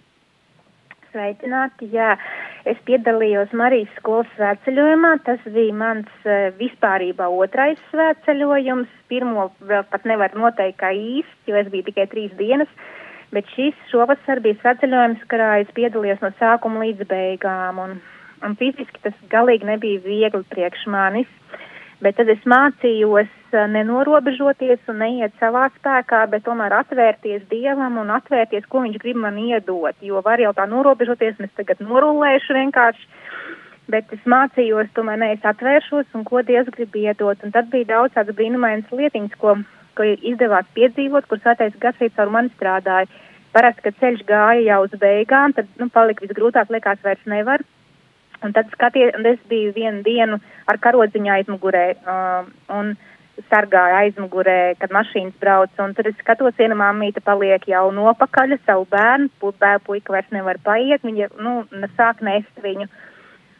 Sveicināti, 1.12 1.90
jā. 1.92 2.14
Es 2.68 2.80
piedalījos 2.88 3.52
Marijas 3.56 3.92
skolas 4.00 4.32
svētceļojumā. 4.38 5.12
Tas 5.28 5.44
bija 5.52 5.76
mans 5.76 6.24
eh, 6.24 6.48
vispārībā 6.56 7.28
otrais 7.28 7.80
svētceļojums. 7.92 8.88
Pirmo 9.12 9.50
vēl 9.68 9.84
pat 9.92 10.08
nevar 10.08 10.32
noteikt 10.36 10.80
kā 10.80 10.94
īsts, 10.96 11.44
jo 11.48 11.60
es 11.60 11.68
biju 11.72 11.90
tikai 11.90 12.08
trīs 12.12 12.32
dienas. 12.40 12.72
Bet 13.34 13.48
šis 13.52 13.76
šovasar 13.90 14.40
bija 14.40 14.56
svētceļojums, 14.62 15.24
kurā 15.28 15.58
es 15.62 15.72
piedalījos 15.76 16.22
no 16.24 16.30
sākuma 16.38 16.86
līdz 16.86 17.04
beigām, 17.10 17.80
un, 17.82 17.98
un 18.46 18.54
fiziski 18.56 19.02
tas 19.04 19.16
galīgi 19.32 19.68
nebija 19.68 20.00
viegli 20.06 20.46
priekš 20.54 20.86
manis. 20.88 21.28
Bet 22.00 22.14
tad 22.14 22.30
es 22.30 22.44
mācījos 22.46 23.28
eh, 23.28 23.64
nenorobežoties 23.74 24.88
un 24.88 25.00
neiet 25.02 25.34
savā 25.42 25.66
spēkā, 25.74 26.22
bet 26.30 26.44
tomēr 26.46 26.76
atvērties 26.78 27.48
Dievam 27.50 27.98
un 28.00 28.12
atvērties, 28.14 28.68
ko 28.70 28.84
Viņš 28.84 29.00
grib 29.02 29.18
man 29.18 29.40
iedot. 29.42 29.98
Jo 30.00 30.22
var 30.24 30.40
jau 30.40 30.54
tā 30.54 30.68
norobežoties, 30.70 31.40
un 31.40 31.48
es 31.48 31.56
tagad 31.58 31.82
norulēšu 31.82 32.54
vienkārši. 32.54 33.08
Bet 33.92 34.12
es 34.14 34.22
mācījos, 34.28 34.92
tomēr 34.94 35.18
ne, 35.20 35.32
es 35.34 35.44
atvēršos 35.48 36.14
un 36.14 36.24
ko 36.28 36.44
Dievs 36.46 36.70
grib 36.76 36.94
iedot. 36.96 37.42
Un 37.42 37.52
tad 37.52 37.68
bija 37.72 37.90
daudz 37.96 38.14
tādas 38.14 38.36
brīnumainas 38.38 38.94
lietiņas, 38.94 39.36
ko 39.42 39.58
ko 39.98 40.06
izdevās 40.06 40.68
piedzīvot, 40.76 41.26
kur 41.28 41.40
svētais 41.42 41.74
arī 41.90 42.10
caur 42.16 42.30
mani 42.34 42.52
strādāja. 42.54 43.10
Parasti, 43.52 43.84
kad 43.86 43.98
ceļš 44.00 44.24
gāja 44.28 44.64
jau 44.66 44.78
uz 44.84 44.94
beigām, 45.00 45.54
tad 45.56 45.68
nu, 45.80 45.88
palika 45.90 46.24
visgrūtāk, 46.26 46.70
liekas, 46.70 47.00
vairs 47.04 47.24
nevar. 47.26 47.64
Un 48.44 48.52
tad 48.54 48.68
skaties, 48.70 49.14
un 49.18 49.26
es 49.26 49.38
biju 49.50 49.72
vienu 49.74 50.04
dienu 50.06 50.38
ar 50.70 50.78
karodziņu 50.78 51.32
aizmugurē 51.34 51.86
uh, 51.96 52.44
un 52.76 52.92
sargāju 53.48 53.96
aizmugurē, 54.02 54.76
kad 54.78 54.94
mašīnas 54.94 55.34
brauc. 55.40 55.72
Tad 55.74 56.06
es 56.06 56.18
skatos, 56.20 56.54
viena 56.58 56.76
mamīte 56.78 57.24
paliek 57.24 57.66
jau 57.66 57.88
nopakaļ 57.96 58.58
savu 58.66 58.86
bērnu, 58.92 59.32
bērnu 59.42 59.84
puika 59.86 60.14
vairs 60.14 60.30
nevar 60.34 60.60
paiet, 60.62 61.02
viņa, 61.02 61.32
nu, 61.42 61.62
sāk 61.96 62.22
nest 62.26 62.62
viņu. 62.62 62.86
Uh, 62.86 63.17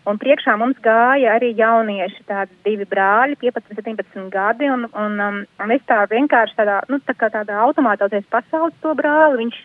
Un 0.09 0.17
priekšā 0.17 0.55
mums 0.57 0.79
gāja 0.81 1.35
arī 1.37 1.51
jaunieši, 1.59 2.23
tādi 2.31 2.55
divi 2.65 2.87
brāļi, 2.89 3.37
15, 3.43 3.75
17 3.77 4.31
gadi, 4.33 4.69
un, 4.73 4.87
un, 4.97 5.19
um, 5.21 5.41
un 5.61 5.73
es 5.75 5.83
tā 5.91 5.99
vienkārši 6.09 6.57
tādā, 6.57 6.79
nu, 6.89 6.97
tā 7.05 7.13
kā 7.19 7.29
tādā 7.35 7.59
automātozēs 7.67 8.25
pasaules 8.33 8.77
to 8.81 8.95
brāli, 8.97 9.43
viņš 9.43 9.59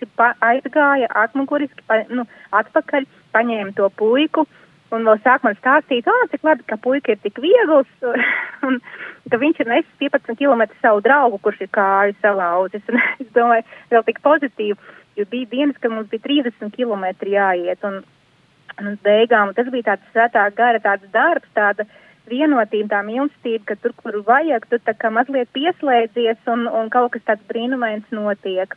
aizgāja 0.44 1.08
atmuguriski, 1.22 1.86
pa, 1.88 2.02
nu, 2.12 2.26
atpakaļ, 2.60 3.08
paņēma 3.36 3.72
to 3.78 3.88
puiku, 4.02 4.44
un 4.92 5.08
vēl 5.08 5.22
sāk 5.24 5.46
man 5.48 5.56
stāstīt, 5.62 6.10
ah, 6.12 6.26
cik 6.34 6.44
labi, 6.44 6.66
ka 6.68 6.76
puika 6.82 7.16
ir 7.16 7.22
tik 7.24 7.40
viegls, 7.44 7.94
un 8.68 8.82
ka 9.32 9.40
viņš 9.40 9.62
ir 9.64 9.72
nesis 9.72 10.02
15 10.02 10.36
km 10.42 10.66
savu 10.82 11.00
draugu, 11.06 11.40
kurš 11.46 11.64
ir 11.64 11.72
kāju 11.78 12.18
salauzis, 12.20 12.84
un 12.92 13.00
es 13.24 13.32
domāju, 13.38 13.64
vēl 13.96 14.04
tik 14.10 14.20
pozitīvi, 14.28 14.92
jo 15.22 15.28
bija 15.32 15.54
dienas, 15.56 15.80
kad 15.80 15.96
mums 15.96 16.12
bija 16.12 16.26
30 16.28 16.76
km 16.76 17.08
jāiet, 17.32 17.88
un, 17.88 18.04
Un 18.82 18.96
beigām 19.06 19.54
tas 19.58 19.70
bija 19.74 19.92
tāds 19.92 20.10
svētā 20.14 20.48
gara 20.58 20.82
tāds 20.82 21.06
darbs, 21.14 21.50
tāda 21.58 21.86
vienotība, 22.30 22.90
tā 22.96 23.02
mīlestība, 23.06 23.66
ka 23.70 23.76
tur, 23.84 23.94
kur 24.00 24.18
vajag, 24.26 24.66
tu 24.72 24.80
tā 24.82 24.96
kā 24.98 25.12
mazliet 25.14 25.52
pieslēdzies 25.54 26.50
un, 26.50 26.66
un 26.68 26.90
kaut 26.94 27.14
kas 27.14 27.26
tāds 27.28 27.46
brīnumains 27.52 28.10
notiek. 28.16 28.74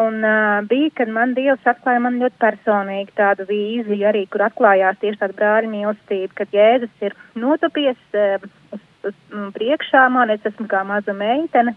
Un 0.00 0.24
uh, 0.26 0.64
bija, 0.66 0.90
kad 0.98 1.10
man 1.14 1.36
Dievs 1.36 1.68
atklāja 1.70 2.00
man 2.02 2.16
ļoti 2.18 2.40
personīgi 2.42 3.14
tādu 3.14 3.46
vīziju 3.46 4.08
arī, 4.10 4.24
kur 4.26 4.42
atklājās 4.48 4.98
tieši 4.98 5.20
tāda 5.20 5.36
brāļa 5.38 5.70
mīlestība, 5.70 6.32
kad 6.40 6.56
Jēzus 6.56 7.06
ir 7.06 7.14
notupies 7.38 8.00
uh, 8.18 8.42
uz, 8.74 8.82
uz, 9.06 9.14
uz 9.14 9.52
priekšā 9.54 10.08
man, 10.10 10.34
es 10.34 10.42
esmu 10.50 10.66
kā 10.72 10.82
maza 10.88 11.14
meitene, 11.14 11.76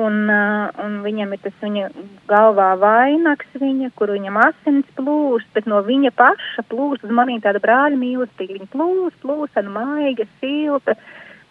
un, 0.00 0.14
uh, 0.30 0.70
un 0.84 1.00
viņam 1.04 1.34
ir 1.34 1.42
tas 1.44 1.56
viņa 1.62 1.88
galvā 2.30 2.70
vainags, 2.82 3.50
viņa, 3.60 3.92
kur 3.98 4.12
viņam 4.14 4.38
asins 4.42 4.88
plūst, 4.98 5.50
bet 5.54 5.68
no 5.70 5.80
viņa 5.86 6.12
paša 6.18 6.64
plūst 6.70 7.06
uz 7.06 7.12
manī 7.14 7.38
tāda 7.44 7.62
brāļa 7.62 7.98
mīlestība. 8.00 8.58
Viņa 8.58 8.70
plūst, 8.74 9.20
plūst, 9.22 9.60
un 9.62 9.70
maiga, 9.76 10.26
silta, 10.40 10.96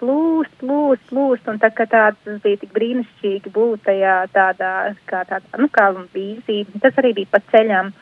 plūst, 0.02 0.56
plūst, 0.60 1.06
plūst, 1.12 1.48
un 1.52 1.62
tā 1.64 1.72
kā 1.76 1.88
tāds 1.90 2.42
bija 2.44 2.62
tik 2.62 2.74
brīnišķīgi 2.76 3.54
būt 3.56 3.86
tajā 3.88 4.18
tādā, 4.36 4.74
kā 5.10 5.24
tādā, 5.30 5.62
nu, 5.62 5.70
kā 5.72 5.92
vīzija. 5.96 6.84
Tas 6.84 7.00
arī 7.00 7.16
bija 7.22 7.32
pa 7.36 7.44
ceļām. 7.54 7.94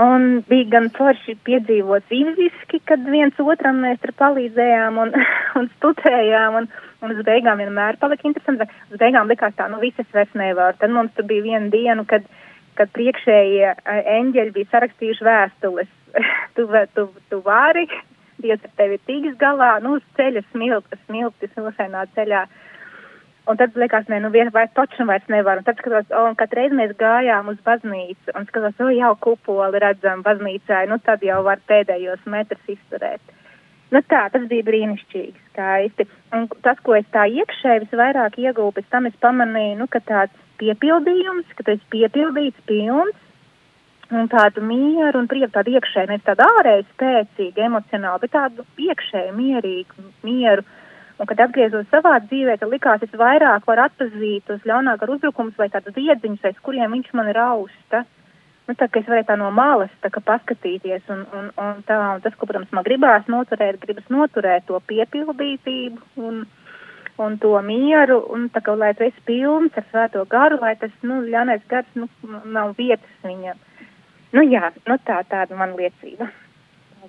Un 0.00 0.40
bija 0.48 0.66
gan 0.72 0.88
forši 0.90 1.36
piedzīvot 1.46 2.08
fiziski, 2.10 2.80
kad 2.88 3.04
viens 3.06 3.36
otram 3.38 3.78
mēs 3.84 4.00
tur 4.02 4.10
palīdzējām 4.18 4.98
un, 4.98 5.14
un 5.60 5.70
studējām, 5.76 6.58
un, 6.62 6.70
Un 7.04 7.12
uz 7.12 7.20
beigām 7.26 7.60
vienmēr 7.60 7.98
palika 8.00 8.24
interesanti. 8.28 8.64
Uz 8.92 9.00
beigām 9.00 9.28
likās 9.28 9.52
tā, 9.58 9.66
nu 9.68 9.80
visas 9.82 10.08
vairs 10.16 10.32
nevar. 10.40 10.76
Tad 10.80 10.92
mums 10.94 11.12
tur 11.16 11.26
bija 11.28 11.44
viena 11.44 11.68
diena, 11.72 12.04
kad, 12.08 12.24
kad 12.78 12.92
priekšējie 12.96 13.74
eņģeļi 14.16 14.54
bija 14.54 14.70
sarakstījuši 14.72 15.26
vēstules. 15.28 15.90
tu, 16.56 16.68
tu, 16.96 17.08
tu 17.30 17.40
vari, 17.44 17.88
Dievs 18.42 18.64
ar 18.66 18.72
tevi 18.76 18.96
tiks 19.06 19.36
galā, 19.38 19.76
nu 19.80 19.92
uz 19.94 20.02
ceļa 20.18 20.40
smilti, 20.48 20.96
smilti 21.04 21.48
smilšainā 21.52 22.00
ceļā. 22.16 22.40
Un 23.44 23.58
tad 23.60 23.74
likās, 23.76 24.06
ne, 24.08 24.22
nu 24.24 24.30
vien 24.32 24.48
vai 24.52 24.64
točnu 24.72 25.04
vairs 25.10 25.26
nevar. 25.28 25.60
Un 25.60 25.66
tad 25.66 25.80
skatos, 25.80 26.06
o, 26.08 26.22
un 26.30 26.36
katru 26.40 26.62
reizi 26.62 26.78
mēs 26.78 26.94
gājām 27.00 27.50
uz 27.52 27.58
baznīcu, 27.66 28.32
un 28.32 28.46
skatos, 28.48 28.78
o, 28.80 28.88
jau 28.94 29.12
kupoli 29.26 29.82
redzam 29.84 30.22
baznīcā, 30.24 30.86
nu 30.88 30.96
tad 31.04 31.24
jau 31.26 31.42
var 31.44 31.60
pēdējos 31.68 32.24
metrus 32.32 32.72
izturēt. 32.76 33.34
Nu 33.92 34.00
tā, 34.08 34.22
tas 34.32 34.46
bija 34.50 34.64
brīnišķīgi, 34.66 35.36
skaisti. 35.50 36.06
Un 36.34 36.48
tas, 36.64 36.80
ko 36.86 36.96
es 36.96 37.04
tā 37.14 37.26
iekšēji 37.30 37.84
visvairāk 37.84 38.40
iegūstu, 38.40 38.78
pēc 38.78 38.88
tam 38.90 39.10
es 39.10 39.20
pamanīju, 39.22 39.76
nu, 39.82 39.90
ka 39.92 40.00
tāds 40.08 40.40
piepildījums, 40.62 41.52
ka 41.54 41.66
tu 41.66 41.74
esi 41.76 41.92
piepildīts, 41.92 42.64
pilns, 42.70 43.20
un 44.14 44.28
tādu 44.32 44.64
mieru 44.64 45.20
un 45.20 45.28
prieku 45.30 45.52
tādu 45.54 45.74
iekšēju, 45.76 46.10
nevis 46.10 46.26
tādu 46.26 46.46
ārēju 46.46 46.86
spēcīgu, 46.90 47.62
emocionālu, 47.68 48.22
bet 48.24 48.34
tādu 48.34 48.66
iekšēju 48.88 49.36
mierīgu 49.36 50.08
mieru. 50.26 50.64
Un, 51.14 51.28
kad 51.30 51.38
atgriezos 51.44 51.86
savā 51.92 52.16
dzīvē, 52.24 52.56
tad 52.58 52.72
likās, 52.72 53.02
es 53.06 53.12
vairāk 53.18 53.68
varu 53.68 53.84
atpazīt 53.84 54.48
tos 54.48 54.64
ļaunākā 54.66 55.06
uzbrukums 55.14 55.54
vai 55.60 55.68
tādus 55.70 55.94
iedziņus, 56.00 56.42
aiz 56.48 56.58
kuriem 56.66 56.96
viņš 56.96 57.12
man 57.14 57.30
rausta. 57.36 58.02
Nu, 58.66 58.74
tā, 58.74 58.88
ka 58.88 58.98
es 58.98 59.06
varēju 59.06 59.28
tā 59.28 59.36
no 59.38 59.50
malas 59.54 59.92
tā, 60.02 60.10
paskatīties, 60.10 61.04
un, 61.12 61.22
un, 61.38 61.50
un, 61.60 61.80
tā, 61.86 61.98
un 62.16 62.24
tas, 62.24 62.34
ko, 62.40 62.48
protams, 62.50 62.72
man 62.74 62.86
gribās 62.86 63.28
noturēt, 63.30 63.78
gribas 63.82 64.06
noturēt 64.10 64.66
to 64.66 64.80
piepildītību 64.90 66.24
un, 66.26 66.40
un 67.22 67.36
to 67.42 67.52
mieru, 67.62 68.18
un 68.34 68.48
tā 68.50 68.64
kā, 68.64 68.74
lai 68.80 68.94
tu 68.98 69.06
esi 69.06 69.22
pilns 69.28 69.76
ar 69.78 69.86
svēto 69.92 70.24
garu, 70.32 70.58
lai 70.64 70.74
tas, 70.80 70.94
nu, 71.06 71.20
ļaunais 71.28 71.62
gars, 71.70 71.92
nu, 71.94 72.08
nav 72.56 72.74
vietas 72.80 73.20
viņam. 73.22 73.60
Nu, 74.34 74.42
jā, 74.48 74.72
nu, 74.88 74.98
tā 75.06 75.20
tāda 75.30 75.60
man 75.60 75.76
liecība. 75.78 76.32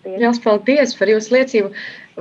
Paldies. 0.06 0.22
Jās, 0.22 0.39
paldies 0.44 0.96
par 1.00 1.12
jūsu 1.12 1.36
liecību. 1.36 1.74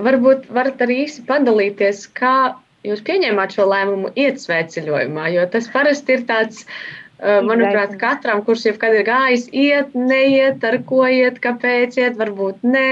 Varbūt 0.08 0.50
varat 0.56 0.80
arī 0.82 1.02
īsi 1.04 1.22
padalīties, 1.28 2.06
kā 2.16 2.54
jūs 2.84 3.04
pieņēmāt 3.04 3.54
šo 3.56 3.68
lēmumu 3.70 4.12
iet 4.18 4.40
svētceļojumā, 4.42 5.30
jo 5.36 5.44
tas 5.52 5.68
parasti 5.72 6.16
ir 6.16 6.24
tāds 6.28 6.64
uh, 6.64 7.04
Manuprāt, 7.22 7.94
katram, 8.00 8.42
kurš 8.44 8.64
jebkad 8.68 8.96
ir 8.98 9.04
gājis, 9.06 9.44
iet, 9.54 9.92
neiet, 9.94 10.64
ar 10.66 10.76
ko 10.84 11.04
iet, 11.06 11.38
kāpēc 11.44 11.94
iet, 12.00 12.18
varbūt 12.18 12.64
nē, 12.66 12.88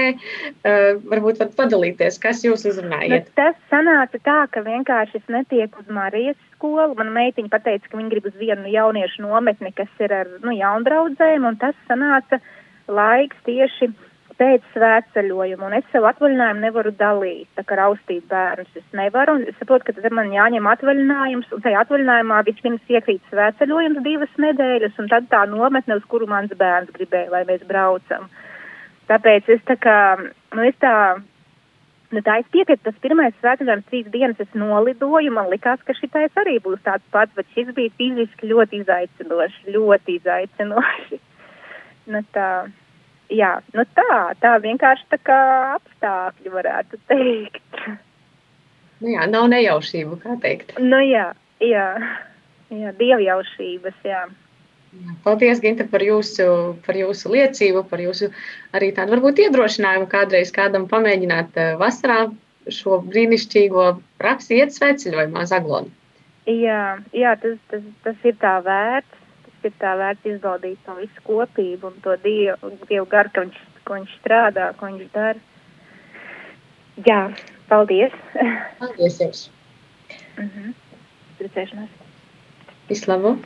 varbūt 1.11 1.41
varat 1.41 1.57
padalīties, 1.59 2.17
kas 2.23 2.41
jūs 2.45 2.63
uzrunājat. 2.71 3.27
Nu, 3.27 3.35
tas 3.37 3.59
sanāca 3.69 4.21
tā, 4.23 4.37
ka 4.53 4.63
vienkārši 4.65 5.19
es 5.19 5.27
netieku 5.27 5.83
uz 5.83 5.91
Marijas 5.91 6.39
skolu. 6.55 6.95
Mana 6.97 7.13
meitiņa 7.19 7.51
pateica, 7.51 7.91
ka 7.91 7.99
viņa 7.99 8.13
grib 8.15 8.31
uz 8.31 8.39
vienu 8.39 8.71
jauniešu 8.71 9.27
nometni, 9.27 9.73
kas 9.75 9.91
ir 10.01 10.15
ar 10.23 10.31
nu, 10.41 10.55
jaundraudzēm, 10.55 11.45
un 11.51 11.59
tas 11.61 11.77
sanāca 11.91 12.39
laiks 12.87 13.37
tieši 13.45 13.91
pēc 14.39 14.65
svētceļojuma, 14.73 15.67
un 15.67 15.75
es 15.77 15.85
sev 15.91 16.05
atvaļinājumu 16.09 16.63
nevaru 16.63 16.91
dalīt, 16.99 17.47
tā 17.57 17.63
kā 17.67 17.77
raustīt 17.79 18.25
bērnus. 18.31 18.71
Es 18.79 18.85
nevaru, 18.97 19.37
un 19.39 19.45
es 19.49 19.57
saprotu, 19.59 19.87
ka 19.87 19.95
tad 19.97 20.15
man 20.15 20.31
jāņem 20.33 20.69
atvaļinājums, 20.71 21.51
un 21.55 21.63
tajā 21.65 21.83
atvaļinājumā 21.85 22.39
vispirms 22.47 22.93
iekrīt 22.93 23.23
svētceļojums 23.31 24.03
divas 24.05 24.33
nedēļas, 24.45 24.99
un 25.01 25.11
tad 25.11 25.29
tā 25.31 25.43
nometne, 25.51 25.99
uz 25.99 26.07
kuru 26.11 26.29
mans 26.31 26.53
bērns 26.59 26.91
gribēja, 26.95 27.31
lai 27.33 27.43
mēs 27.49 27.63
braucam. 27.69 28.27
Tāpēc 29.11 29.49
es 29.57 29.63
tā 29.69 29.77
kā, 29.79 29.97
nu 30.55 30.67
es 30.67 30.77
tā, 30.83 30.93
nu 32.13 32.23
tā 32.25 32.37
es 32.43 32.53
piekrītu, 32.53 32.83
tas 32.85 33.01
pirmais 33.03 33.35
svētceļojums 33.39 33.89
trīs 33.89 34.13
dienas 34.13 34.39
es 34.43 34.53
nolidoju, 34.57 35.33
man 35.35 35.51
likās, 35.53 35.81
ka 35.87 35.95
šitais 35.97 36.43
arī 36.43 36.59
būs 36.63 36.83
tāds 36.85 37.05
pats, 37.15 37.35
bet 37.39 37.49
šis 37.55 37.73
bija 37.75 37.93
fiziski 37.99 38.53
ļoti 38.53 38.83
izaicinoši, 38.85 39.75
ļoti 39.77 40.19
izaicinoši. 40.21 41.21
Nu 42.03 42.19
tā 42.35 42.65
jā, 43.33 43.53
nu 43.75 43.85
tā, 43.97 44.19
tā 44.41 44.53
vienkārši 44.63 45.09
tā 45.13 45.19
kā 45.25 45.39
apstākļi 45.77 46.53
varētu 46.53 46.99
teikt. 47.11 47.81
Nu 49.03 49.11
jā, 49.15 49.25
nav 49.27 49.49
nejaušību, 49.51 50.19
kā 50.23 50.37
teikt. 50.43 50.77
Nu 50.79 51.01
jā, 51.03 51.31
jā, 51.63 51.87
jā 52.71 52.93
dievjaušības, 52.99 53.99
jā. 54.07 54.23
Paldies, 55.25 55.59
Ginta, 55.63 55.87
par 55.89 56.03
jūsu, 56.05 56.45
par 56.85 56.97
jūsu 56.97 57.31
liecību, 57.33 57.81
par 57.89 58.01
jūsu 58.03 58.29
arī 58.77 58.91
tādu 58.93 59.15
varbūt 59.15 59.41
iedrošinājumu 59.47 60.05
kādreiz 60.11 60.53
kādam 60.53 60.85
pamēģināt 60.91 61.57
eh, 61.57 61.73
vasarā 61.81 62.27
šo 62.71 62.99
brīnišķīgo 63.07 63.87
praksi 64.21 64.61
iet 64.61 64.75
sveceļojumā 64.75 65.47
Zaglonu. 65.49 65.89
Jā, 66.45 66.99
jā 67.15 67.33
tas, 67.41 67.57
tas, 67.71 67.83
tas 68.05 68.27
ir 68.27 68.37
tā 68.39 68.57
vērts 68.63 69.22
ir 69.67 69.73
tā 69.81 69.95
vērts 69.99 70.29
izbaudīt 70.35 70.79
to 70.85 70.95
visu 70.99 71.25
kopību 71.27 71.89
un 71.91 71.97
to 72.05 72.15
dievu, 72.23 72.71
dievu 72.89 73.07
garu, 73.11 73.33
ka 73.33 73.45
viņš, 73.45 73.59
ko 73.87 73.97
viņš 73.99 74.15
strādā, 74.21 74.69
ko 74.79 74.91
viņš 74.91 75.11
dara. 75.15 75.39
Jā, 77.07 77.19
paldies. 77.71 78.15
Paldies 78.81 79.19
jums. 79.21 79.43
Mhm. 80.37 80.73
Priecēšanās. 81.39 82.01
Vislabu. 82.89 83.37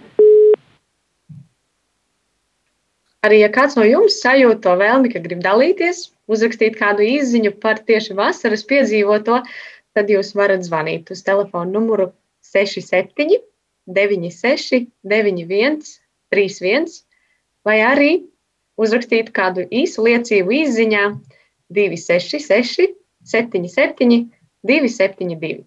arī, 3.28 3.42
ja 3.44 3.50
kāds 3.54 3.76
no 3.78 3.86
jums 3.88 4.22
sajūt 4.24 4.62
to 4.64 4.74
vēlmi, 4.80 5.12
ka 5.14 5.22
grib 5.24 5.42
dalīties, 5.44 6.08
uzrakstīt 6.32 6.78
kādu 6.80 7.06
īziņu 7.06 7.54
par 7.64 7.82
tieši 7.88 8.16
vasaras 8.18 8.64
piedzīvoto, 8.68 9.42
tad 9.98 10.12
jūs 10.12 10.34
varat 10.38 10.64
zvanīt 10.68 11.12
uz 11.12 11.24
telefonu 11.28 11.80
numuru 11.80 12.12
67 12.48 13.40
96 13.88 14.88
91 15.04 15.82
31 16.34 17.02
vai 17.68 17.80
arī 17.84 18.12
uzrakstīt 18.78 19.32
kādu 19.36 19.66
īsu 19.70 20.06
liecību 20.08 20.60
īziņā 20.62 21.06
266 21.74 22.94
77 23.28 24.30
272. 24.68 25.66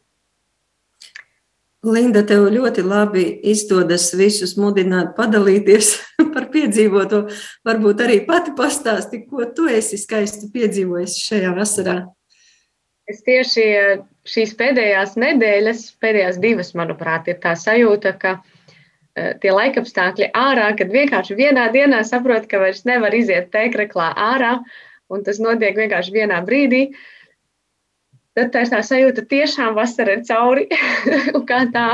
Linda, 1.80 2.20
tev 2.28 2.44
ļoti 2.52 2.82
labi 2.84 3.22
izdodas 3.48 4.10
visus 4.12 4.52
mudināt, 4.60 5.14
padalīties 5.16 5.94
par 6.34 6.50
piedzīvoto. 6.52 7.22
Varbūt 7.64 8.02
arī 8.04 8.18
pati 8.28 8.52
pastāsti, 8.56 9.22
ko 9.24 9.46
tu 9.56 9.68
esi 9.72 9.96
skaisti 10.00 10.50
piedzīvojis 10.52 11.16
šajā 11.24 11.54
vasarā. 11.56 12.02
Es 13.08 13.24
tieši 13.26 13.64
eh, 13.64 14.02
šīs 14.28 14.52
pēdējās 14.60 15.16
nedēļas, 15.18 15.86
pēdējās 16.04 16.36
divas, 16.42 16.74
manuprāt, 16.76 17.32
ir 17.32 17.40
tā 17.42 17.56
sajūta, 17.58 18.12
ka 18.20 18.36
tie 19.42 19.52
laikapstākļi 19.54 20.30
ārā, 20.36 20.70
kad 20.78 20.92
vienkārši 20.92 21.36
vienā 21.38 21.68
dienā 21.74 22.02
saprot, 22.06 22.46
ka 22.50 22.60
vairs 22.62 22.84
nevar 22.88 23.14
iziet 23.16 23.50
tēkraklā 23.54 24.10
ārā, 24.16 24.58
un 25.10 25.24
tas 25.26 25.40
notiek 25.42 25.78
vienkārši 25.78 26.14
vienā 26.14 26.40
brīdī. 26.46 26.90
Tad 28.38 28.52
tā 28.54 28.62
ir 28.64 28.70
tā 28.72 28.80
sajūta, 28.86 29.24
ka 29.24 29.32
tiešām 29.34 29.74
vasara 29.78 30.16
ir 30.16 30.24
cauri. 30.28 30.68
tā. 31.76 31.88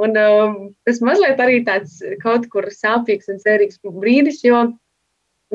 Un, 0.00 0.16
um, 0.16 0.52
tas 0.88 1.00
mazliet 1.04 1.40
arī 1.44 1.60
tāds 1.64 1.98
kaut 2.22 2.46
kur 2.52 2.68
sāpīgs 2.72 3.28
un 3.28 3.40
cerīgs 3.42 3.80
brīdis, 3.84 4.40
jo, 4.46 4.62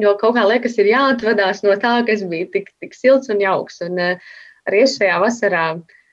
jo 0.02 0.16
kaut 0.22 0.36
kā 0.38 0.44
liekas, 0.46 0.78
ir 0.78 0.92
jāatvadās 0.92 1.64
no 1.66 1.74
tā, 1.82 1.98
kas 2.06 2.22
bija 2.30 2.50
tik, 2.54 2.70
tik 2.82 2.94
silts 2.94 3.32
un 3.34 3.42
jauks. 3.42 3.82
Un, 3.86 3.98
uh, 3.98 4.34
arī 4.70 4.84
šajā 4.90 5.18
vasarā, 5.24 5.66
uh, 5.80 6.05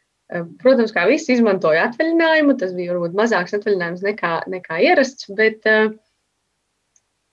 protams, 0.63 0.95
kā 0.95 1.07
visi 1.11 1.37
izmantoju 1.37 1.81
atvaļinājumu, 1.83 2.57
tas 2.61 2.73
bija 2.77 2.95
varbūt 2.95 3.19
mazāks 3.19 3.57
atvaļinājums 3.59 4.05
nekā, 4.07 4.33
nekā 4.53 4.81
ierasts, 4.87 5.29
bet 5.37 5.67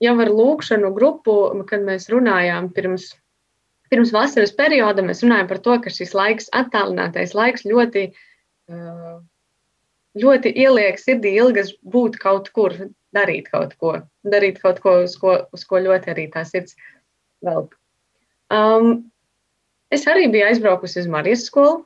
jau 0.00 0.14
ar 0.24 0.32
lūkšanu 0.32 0.92
grupu, 0.96 1.36
kad 1.70 1.84
mēs 1.86 2.10
runājām 2.12 2.70
pirms 2.76 3.12
pirms 3.90 4.12
vasaras 4.14 4.54
perioda 4.56 5.04
mēs 5.04 5.24
runājam 5.24 5.50
par 5.50 5.60
to, 5.64 5.76
ka 5.82 5.92
šis 5.92 6.14
laiks, 6.16 6.48
attālinātais 6.56 7.34
laiks, 7.36 7.66
ļoti, 7.66 8.06
ļoti 10.22 10.54
ieliek 10.64 11.00
sirdī 11.02 11.34
ilgas 11.42 11.74
būt 11.82 12.20
kaut 12.22 12.52
kur, 12.54 12.76
darīt 13.16 13.50
kaut 13.50 13.74
ko, 13.82 13.96
darīt 14.22 14.62
kaut 14.62 14.78
ko, 14.84 15.00
uz 15.06 15.16
ko, 15.18 15.36
uz 15.54 15.66
ko 15.66 15.82
ļoti 15.82 16.14
arī 16.14 16.28
tā 16.30 16.44
sirds 16.46 16.78
velk. 17.44 17.74
Um, 18.50 19.10
es 19.94 20.06
arī 20.10 20.28
biju 20.30 20.46
aizbraukusi 20.50 21.02
uz 21.02 21.10
Marijas 21.10 21.46
skolu, 21.50 21.82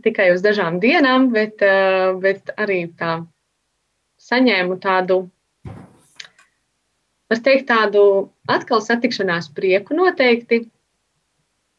tikai 0.00 0.30
uz 0.32 0.40
dažām 0.44 0.80
dienām, 0.80 1.30
bet, 1.34 1.60
uh, 1.60 2.16
bet 2.22 2.52
arī 2.56 2.86
tā 2.96 3.20
saņēmu 4.22 4.78
tādu, 4.80 5.26
var 7.28 7.42
teikt, 7.44 7.68
tādu 7.68 8.04
atkal 8.48 8.80
satikšanās 8.80 9.50
prieku 9.52 9.96
noteikti, 9.98 10.64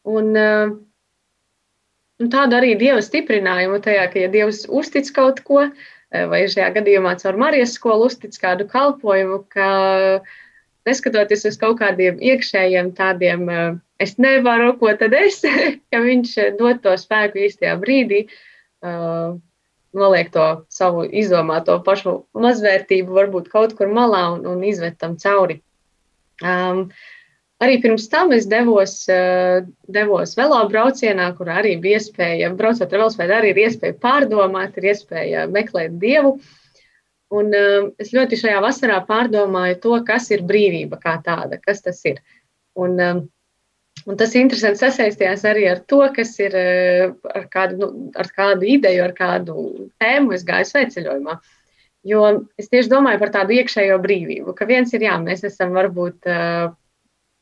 Un, 0.04 0.34
eh, 0.36 0.68
un 2.20 2.30
tādu 2.32 2.58
arī 2.58 2.74
Dieva 2.80 3.00
stiprinājumu 3.04 3.80
tajā, 3.84 4.04
ka 4.12 4.20
ja 4.20 4.30
Dievs 4.32 4.64
uztic 4.68 5.08
kaut 5.16 5.40
ko, 5.48 5.64
eh, 5.64 6.26
vai 6.28 6.44
šajā 6.44 6.68
gadījumā 6.76 7.16
caur 7.22 7.38
Marijas 7.40 7.72
skolu 7.78 8.10
uztic 8.10 8.36
kādu 8.40 8.68
kalpojumu, 8.68 9.40
ka 9.48 10.20
neskatoties 10.84 11.46
uz 11.48 11.56
kaut 11.56 11.80
kādiem 11.80 12.20
iekšējiem 12.20 12.92
tādiem, 13.00 13.48
eh, 13.48 13.80
es 14.02 14.16
nevaru, 14.18 14.74
ko 14.80 14.92
tad 14.98 15.16
es, 15.18 15.40
ka 15.90 16.02
viņš 16.04 16.36
dod 16.60 16.82
to 16.84 16.94
spēku 17.00 17.44
īstajā 17.46 17.74
brīdī, 17.80 18.24
noliek 19.94 20.30
to 20.34 20.46
savu 20.72 21.04
izdomāto 21.06 21.78
pašu 21.86 22.16
mazvērtību 22.34 23.14
varbūt 23.14 23.50
kaut 23.52 23.76
kur 23.78 23.92
malā 23.94 24.26
un, 24.34 24.46
un 24.50 24.64
izvet 24.66 24.98
tam 25.00 25.14
cauri. 25.20 25.60
Um, 26.42 26.88
Arī 27.62 27.78
pirms 27.80 28.08
tam 28.10 28.32
es 28.34 28.48
devos, 28.50 29.06
eh, 29.08 29.62
devos 29.88 30.34
velo 30.36 30.58
braucienā, 30.68 31.30
kur 31.38 31.48
arī 31.54 31.76
bija 31.80 32.00
iespēja, 32.00 32.50
braucot 32.58 32.92
ar 32.92 32.98
velospēdu, 32.98 33.34
arī 33.36 33.52
ir 33.52 33.60
iespēja 33.62 33.96
pārdomāt, 34.02 34.76
ir 34.76 34.90
iespēja 34.90 35.46
meklēt 35.48 35.94
dievu. 36.02 36.34
Un 37.34 37.54
uh, 37.56 37.86
es 37.98 38.12
ļoti 38.14 38.36
šajā 38.38 38.58
vasarā 38.62 38.98
pārdomāju 39.08 39.78
to, 39.82 39.94
kas 40.06 40.28
ir 40.34 40.44
brīvība 40.46 41.00
kā 41.00 41.14
tāda, 41.24 41.56
kas 41.62 41.80
tas 41.82 42.02
ir. 42.06 42.20
Un, 42.78 43.00
uh, 43.00 43.22
un 44.08 44.20
tas 44.20 44.36
interesanti 44.38 44.82
sasaistījās 44.82 45.44
arī 45.48 45.66
ar 45.70 45.82
to, 45.90 46.00
kas 46.16 46.32
ir 46.42 46.54
uh, 46.58 47.16
ar, 47.30 47.48
kādu, 47.52 47.80
nu, 47.80 47.90
ar 48.20 48.30
kādu 48.36 48.68
ideju, 48.76 49.04
ar 49.06 49.14
kādu 49.16 49.66
tēmu 50.02 50.36
es 50.36 50.46
gāju 50.46 50.70
sveceļojumā. 50.70 51.38
Jo 52.04 52.24
es 52.60 52.68
tieši 52.68 52.92
domāju 52.92 53.22
par 53.22 53.32
tādu 53.32 53.56
iekšējo 53.56 53.96
brīvību, 54.04 54.52
ka 54.56 54.68
viens 54.68 54.92
ir 54.92 55.06
jā, 55.06 55.14
mēs 55.22 55.46
esam 55.48 55.72
varbūt 55.76 56.28
uh, 56.28 56.74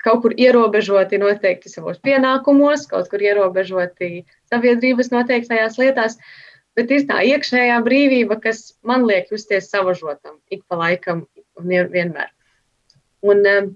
kaut 0.02 0.22
kur 0.22 0.34
ierobežoti 0.38 1.20
noteikti 1.22 1.70
savos 1.70 2.00
pienākumos, 2.02 2.86
kaut 2.90 3.10
kur 3.10 3.22
ierobežoti 3.22 4.24
sabiedrības 4.50 5.12
noteiktajās 5.14 5.78
lietās, 5.80 6.18
bet 6.76 6.90
ir 6.90 7.06
tā 7.08 7.22
iekšējā 7.28 7.78
brīvība, 7.86 8.38
kas 8.42 8.72
man 8.86 9.06
liek 9.08 9.30
justies 9.32 9.70
savažotam 9.70 10.38
ik 10.50 10.64
pa 10.68 10.80
laikam 10.80 11.26
un 11.60 11.74
vienmēr. 11.94 12.32
Un, 13.22 13.46
eh, 13.46 13.68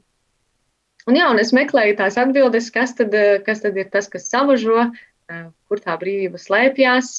un, 1.07 1.19
jā, 1.19 1.29
un 1.33 1.43
es 1.43 1.53
meklēju 1.57 1.99
tās 2.01 2.19
atbildes, 2.21 2.71
kas 2.75 2.97
tad, 2.99 3.15
eh, 3.15 3.39
kas 3.47 3.63
tad 3.65 3.79
ir 3.79 3.91
tas, 3.93 4.09
kas 4.13 4.29
savažo, 4.31 4.89
eh, 5.31 5.47
kur 5.69 5.83
tā 5.83 5.99
brīvība 6.01 6.41
slēpjas, 6.43 7.13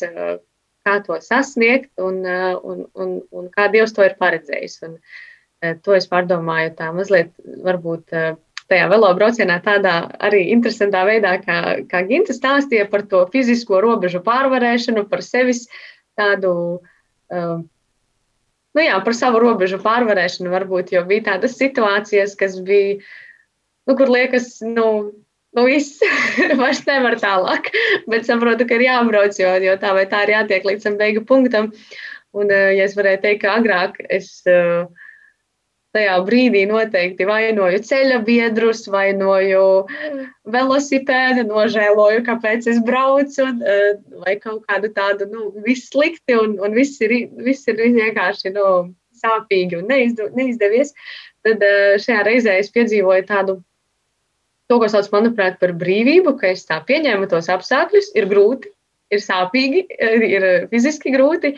kā 0.88 1.00
to 1.04 1.17
sasniegt 1.19 1.91
un, 2.00 2.21
un, 2.23 2.86
un, 2.95 3.15
un 3.32 3.50
kā 3.52 3.67
Dievs 3.71 3.91
to 3.93 4.06
ir 4.08 4.15
paredzējis. 4.19 4.78
Un, 4.88 5.00
to 5.84 5.95
es 5.97 6.06
pārdomāju 6.08 6.76
tā 6.78 6.91
mazliet 6.93 7.34
varbūt 7.65 8.13
tajā 8.67 8.88
velo 8.91 9.10
braucienā 9.15 9.58
tādā 9.63 9.95
arī 10.23 10.47
interesantā 10.54 11.04
veidā, 11.08 11.38
kā, 11.43 11.60
kā 11.89 12.04
Ginta 12.08 12.36
stāstīja 12.36 12.88
par 12.91 13.06
to 13.10 13.23
fizisko 13.34 13.80
robežu 13.84 14.21
pārvarēšanu, 14.26 15.08
par 15.12 15.23
sevis 15.26 15.65
tādu, 16.17 16.52
uh, 17.32 17.56
nu 18.76 18.86
jā, 18.86 18.97
par 19.06 19.15
savu 19.15 19.41
robežu 19.43 19.80
pārvarēšanu 19.84 20.52
varbūt, 20.54 20.93
jo 20.95 21.06
bija 21.08 21.30
tādas 21.32 21.56
situācijas, 21.60 22.36
kas 22.39 22.60
bija, 22.67 23.00
nu, 23.88 23.95
kur 23.95 24.12
liekas, 24.12 24.58
nu, 24.67 24.88
nu 25.58 25.65
viss, 25.67 26.04
vairs 26.62 26.84
nevar 26.89 27.17
tālāk, 27.21 27.71
bet 28.12 28.28
saprotu, 28.28 28.67
ka 28.67 28.78
ir 28.78 28.88
jābrauc, 28.89 29.39
jo, 29.41 29.56
jo 29.63 29.80
tā 29.82 29.95
vai 29.97 30.06
tā 30.12 30.26
ir 30.28 30.36
jātiek 30.38 30.67
līdz 30.67 30.88
tam 30.89 31.02
beigu 31.02 31.26
punktam. 31.28 31.73
Un, 32.38 32.52
uh, 32.52 32.69
ja 32.76 32.86
es 32.86 32.95
varēju 32.97 33.23
teikt, 33.23 33.45
ka 33.45 33.56
agrāk 33.58 33.95
es 34.13 34.34
uh, 34.52 34.86
tajā 35.97 36.17
brīdī 36.28 36.63
noteikti 36.69 37.28
vainoju 37.28 37.82
ceļa 37.88 38.19
biedrus, 38.28 38.86
vainoju 38.91 39.63
velosipēdu, 40.56 41.47
nožēloju, 41.50 42.23
kāpēc 42.28 42.69
es 42.73 42.82
braucu, 42.86 43.47
eh, 43.47 43.95
vai 44.26 44.38
kaut 44.43 44.65
kādu 44.69 44.91
tādu, 44.93 45.30
nu, 45.32 45.50
viss 45.65 45.89
slikti 45.93 46.38
un, 46.38 46.58
un 46.63 46.76
viss 46.78 47.02
ir, 47.06 47.15
viss 47.43 47.67
ir 47.71 47.82
vienkārši 47.82 48.54
nu, 48.58 48.67
sāpīgi 49.17 49.80
un 49.80 49.88
neizdu, 49.89 50.30
neizdevies. 50.38 50.93
Tad 51.45 51.63
eh, 51.63 51.95
šajā 52.04 52.28
reizē 52.28 52.60
es 52.62 52.71
piedzīvoju 52.76 53.28
tādu, 53.30 53.62
to, 54.67 54.80
ko 54.82 54.89
sauc, 54.91 55.08
manuprāt, 55.13 55.60
par 55.62 55.73
brīvību, 55.80 56.36
ka 56.41 56.51
es 56.53 56.65
tā 56.67 56.82
pieņēmu 56.88 57.30
tos 57.32 57.49
apstākļus, 57.53 58.12
ir 58.19 58.27
grūti, 58.32 58.73
ir 59.13 59.23
sāpīgi, 59.23 59.86
ir 60.27 60.47
fiziski 60.71 61.13
grūti, 61.15 61.53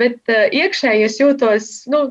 bet 0.00 0.32
iekšēji 0.32 1.08
es 1.08 1.20
jūtos, 1.20 1.70
nu, 1.92 2.10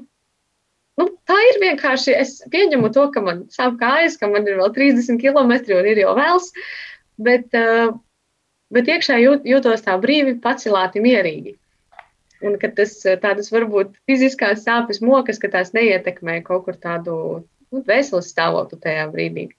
Nu, 1.00 1.08
tā 1.26 1.38
ir 1.50 1.60
vienkārši. 1.62 2.14
Es 2.14 2.34
pieņemu 2.52 2.92
to, 2.94 3.08
ka 3.16 3.24
man 3.26 3.46
sāp 3.54 3.78
kājas, 3.82 4.18
ka 4.20 4.30
man 4.30 4.46
ir 4.46 4.60
vēl 4.60 4.74
30 4.76 5.22
km 5.22 5.54
un 5.78 5.88
ir 5.90 6.02
jau 6.04 6.16
vēls. 6.18 6.52
Bet, 7.22 7.48
uh, 7.58 7.94
bet 8.74 8.92
iekšā 8.92 9.18
jūt, 9.22 9.48
jūtos 9.48 9.86
tā 9.88 9.96
brīvi, 10.04 10.36
pacilāti, 10.44 11.04
mierīgi. 11.04 11.56
Un 12.46 12.58
ka 12.62 12.72
tas 12.78 12.96
tādas 13.22 13.52
varbūt 13.54 13.94
fiziskās 14.10 14.64
sāpes 14.66 15.02
mokas, 15.06 15.40
ka 15.42 15.52
tās 15.54 15.74
neietekmē 15.78 16.40
kaut 16.46 16.66
kur 16.66 16.78
tādu 16.78 17.16
nu, 17.72 17.84
veselas 17.86 18.32
stāvokli 18.34 18.82
tajā 18.82 19.06
brīdī. 19.14 19.52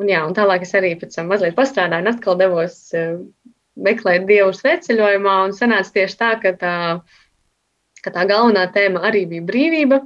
Un, 0.00 0.08
jā, 0.08 0.22
un 0.24 0.32
tālāk 0.34 0.64
es 0.64 0.72
arī 0.78 0.94
pēc 0.98 1.18
tam 1.18 1.28
mazliet 1.28 1.56
pastrādāju, 1.56 2.06
un 2.06 2.10
atkal 2.14 2.38
devos 2.40 2.76
uh, 2.96 3.18
meklēt 3.76 4.26
dievu 4.28 4.52
sveceļojumā, 4.56 5.36
un 5.46 5.56
sanāca 5.56 5.94
tieši 5.96 6.18
tā, 6.20 6.30
ka 6.42 6.52
tā, 6.60 6.76
ka 8.04 8.12
tā 8.14 8.26
galvenā 8.28 8.66
tēma 8.74 9.04
arī 9.08 9.24
bija 9.30 9.46
brīvība. 9.48 10.02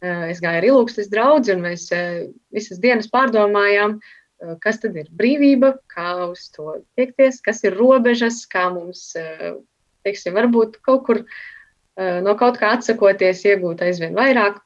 Eh, 0.00 0.30
es 0.32 0.40
gāju 0.40 0.62
ar 0.62 0.66
ilūgstas 0.70 1.10
draugu, 1.12 1.52
un 1.54 1.66
mēs 1.66 1.90
eh, 1.92 2.30
visas 2.54 2.80
dienas 2.80 3.10
pārdomājām, 3.12 3.98
eh, 3.98 4.54
kas 4.62 4.80
tad 4.80 4.96
ir 4.96 5.10
brīvība, 5.12 5.74
kā 5.92 6.14
uz 6.30 6.46
to 6.54 6.78
tiekties, 6.96 7.42
kas 7.44 7.60
ir 7.66 7.76
robežas, 7.76 8.46
kā 8.48 8.70
mums, 8.72 9.10
teiksim, 10.06 10.36
varbūt 10.38 10.80
kaut 10.86 11.04
kur 11.04 11.24
no 12.00 12.32
kaut 12.40 12.56
kā 12.56 12.70
atsakoties, 12.78 13.42
iegūt 13.44 13.82
aizvien 13.84 14.14
vairāk. 14.16 14.62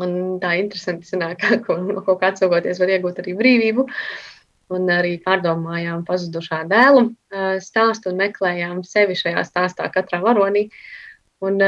Un 0.00 0.38
tā 0.40 0.54
interesanti 0.56 1.08
sanāk, 1.08 1.42
ka 1.66 1.76
no 1.80 2.00
kaut 2.06 2.20
kā 2.22 2.32
atsaugoties 2.32 2.80
var 2.80 2.94
iegūt 2.94 3.20
arī 3.20 3.34
brīvību. 3.36 3.86
Un 4.72 4.88
arī 4.88 5.18
pārdomājām 5.20 6.06
pazudušā 6.08 6.62
dēlu 6.70 7.10
stāstu 7.60 8.08
un 8.08 8.22
meklējām 8.22 8.80
sevi 8.88 9.18
šajā 9.18 9.42
stāstā 9.44 9.90
katrā 9.92 10.22
varonī. 10.22 10.70
Un, 11.44 11.60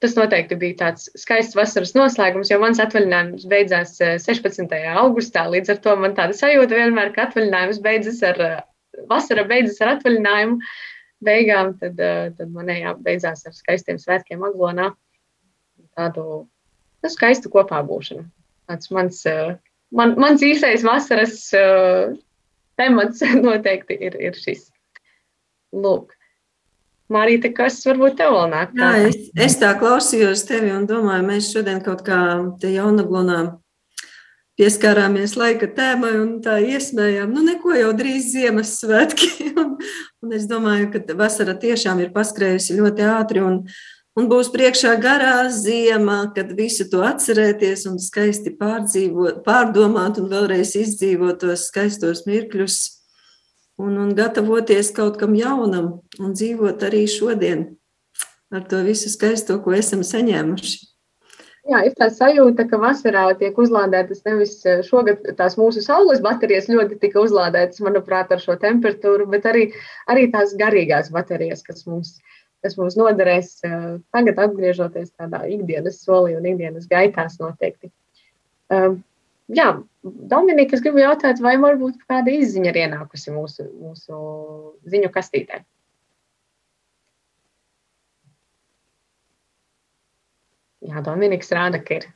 tas 0.00 0.16
noteikti 0.16 0.56
bija 0.60 0.78
tāds 0.80 1.10
skaists 1.18 1.56
vasaras 1.58 1.92
noslēgums, 1.96 2.48
jo 2.52 2.60
mans 2.62 2.80
atvaļinājums 2.80 3.44
beidzās 3.50 3.96
16. 4.00 4.72
augustā. 5.02 5.44
Līdz 5.52 5.74
ar 5.74 5.84
to 5.84 5.96
man 6.00 6.16
tāda 6.16 6.36
sajūta 6.36 6.80
vienmēr, 6.80 7.12
ka 7.12 7.28
atvaļinājums 7.28 7.82
beidzas 7.84 8.22
ar 8.24 8.42
vasara 9.10 9.44
beidzas 9.48 9.80
ar 9.84 9.96
atvaļinājumu 9.96 10.60
beigām, 11.26 11.76
tad, 11.80 12.00
tad 12.38 12.52
manējā 12.52 12.96
beidzās 13.04 13.44
ar 13.48 13.56
skaistiem 13.56 14.00
svētkiem 14.00 14.44
Aglonā. 14.46 14.92
Tādu 15.96 16.46
nu, 17.06 17.14
skaistu 17.14 17.52
kopā 17.52 17.80
būšanu. 17.86 18.26
Tāds 18.66 18.90
mans, 18.94 19.22
man, 19.94 20.14
mans 20.18 20.42
īsais 20.42 20.84
vasaras 20.86 21.38
uh, 21.56 22.16
temats 22.78 23.22
noteikti 23.46 23.98
ir, 24.08 24.18
ir 24.20 24.38
šis. 24.38 24.68
Lūk. 25.76 26.12
Marīte, 27.12 27.52
kas 27.54 27.78
varbūt 27.86 28.16
tev 28.18 28.32
vēl 28.34 28.48
nāk? 28.50 28.72
Jā, 28.74 28.88
es, 29.06 29.28
es 29.38 29.54
tā 29.60 29.70
klausījos 29.78 30.42
tevi 30.48 30.72
un 30.74 30.88
domāju, 30.90 31.22
mēs 31.28 31.52
šodien 31.54 31.78
kaut 31.84 32.02
kā 32.06 32.18
te 32.58 32.72
jaunaglonā 32.74 33.44
pieskārāmies 34.58 35.36
laika 35.38 35.68
tēmai 35.76 36.14
un 36.18 36.30
tā 36.42 36.56
iesmējām. 36.64 37.30
Nu, 37.30 37.44
neko 37.46 37.76
jau 37.76 37.92
drīz 37.94 38.32
Ziemassvētki. 38.32 39.28
un, 39.62 39.76
un 40.24 40.34
es 40.34 40.48
domāju, 40.50 40.90
ka 40.96 41.18
vasara 41.18 41.54
tiešām 41.62 42.02
ir 42.02 42.10
paskrējusi 42.16 42.80
ļoti 42.80 43.06
ātri 43.12 43.44
un, 43.44 43.62
un 44.16 44.28
būs 44.30 44.50
priekšā 44.54 44.96
garā 45.02 45.46
ziema, 45.52 46.18
kad 46.36 46.52
visu 46.58 46.88
to 46.90 47.04
atcerēties 47.06 47.86
un 47.90 48.00
skaisti 48.02 48.54
pārdzīvot, 48.58 49.42
pārdomāt 49.46 50.20
un 50.22 50.30
vēlreiz 50.32 50.74
izdzīvot 50.80 51.42
tos 51.44 51.68
skaistos 51.70 52.24
mirkļus 52.28 52.80
un, 53.82 53.96
un 54.00 54.12
gatavoties 54.16 54.92
kaut 54.96 55.20
kam 55.20 55.36
jaunam 55.36 55.98
un 56.18 56.36
dzīvot 56.36 56.86
arī 56.88 57.06
šodien 57.10 57.68
ar 58.54 58.66
to 58.70 58.82
visu 58.86 59.10
skaisto, 59.10 59.58
ko 59.62 59.74
esam 59.74 60.04
saņēmuši. 60.06 60.76
Jā, 61.66 61.80
ir 61.82 61.96
tā 61.98 62.06
sajūta, 62.14 62.68
ka 62.70 62.78
vasarā 62.78 63.24
tiek 63.40 63.56
uzlādētas 63.58 64.20
nevis 64.22 64.52
eh, 64.70 64.84
šogad 64.86 65.24
tās 65.38 65.56
mūsu 65.58 65.82
saules 65.82 66.20
baterijas 66.22 66.68
ļoti 66.70 67.00
tika 67.02 67.18
uzlādētas, 67.24 67.82
manuprāt, 67.82 68.30
ar 68.30 68.42
šo 68.42 68.54
temperatūru, 68.62 69.26
bet 69.32 69.48
arī, 69.50 69.64
arī 70.06 70.28
tās 70.30 70.54
garīgās 70.60 71.10
baterijas, 71.10 71.64
kas 71.66 71.82
mums, 71.90 72.14
kas 72.66 72.74
mums 72.80 72.98
noderēs 72.98 73.60
tagad 73.62 74.40
atgriežoties 74.42 75.14
tādā 75.14 75.44
ikdienas 75.54 76.02
solī 76.02 76.34
un 76.34 76.48
ikdienas 76.50 76.90
gaitās 76.90 77.38
noteikti. 77.38 77.92
Jā, 79.46 79.68
Dominika, 80.02 80.74
es 80.74 80.82
gribu 80.82 80.98
jautāt, 80.98 81.38
vai 81.38 81.54
varbūt 81.62 82.00
kāda 82.10 82.34
izziņa 82.34 82.72
ir 82.72 82.78
ienākusi 82.82 83.30
mūsu, 83.30 83.68
mūsu 83.78 84.16
ziņu 84.90 85.10
kastītē? 85.14 85.60
Jā, 90.86 91.02
Dominiks 91.06 91.54
rāda, 91.54 91.78
ka 91.82 92.00
ir. 92.00 92.08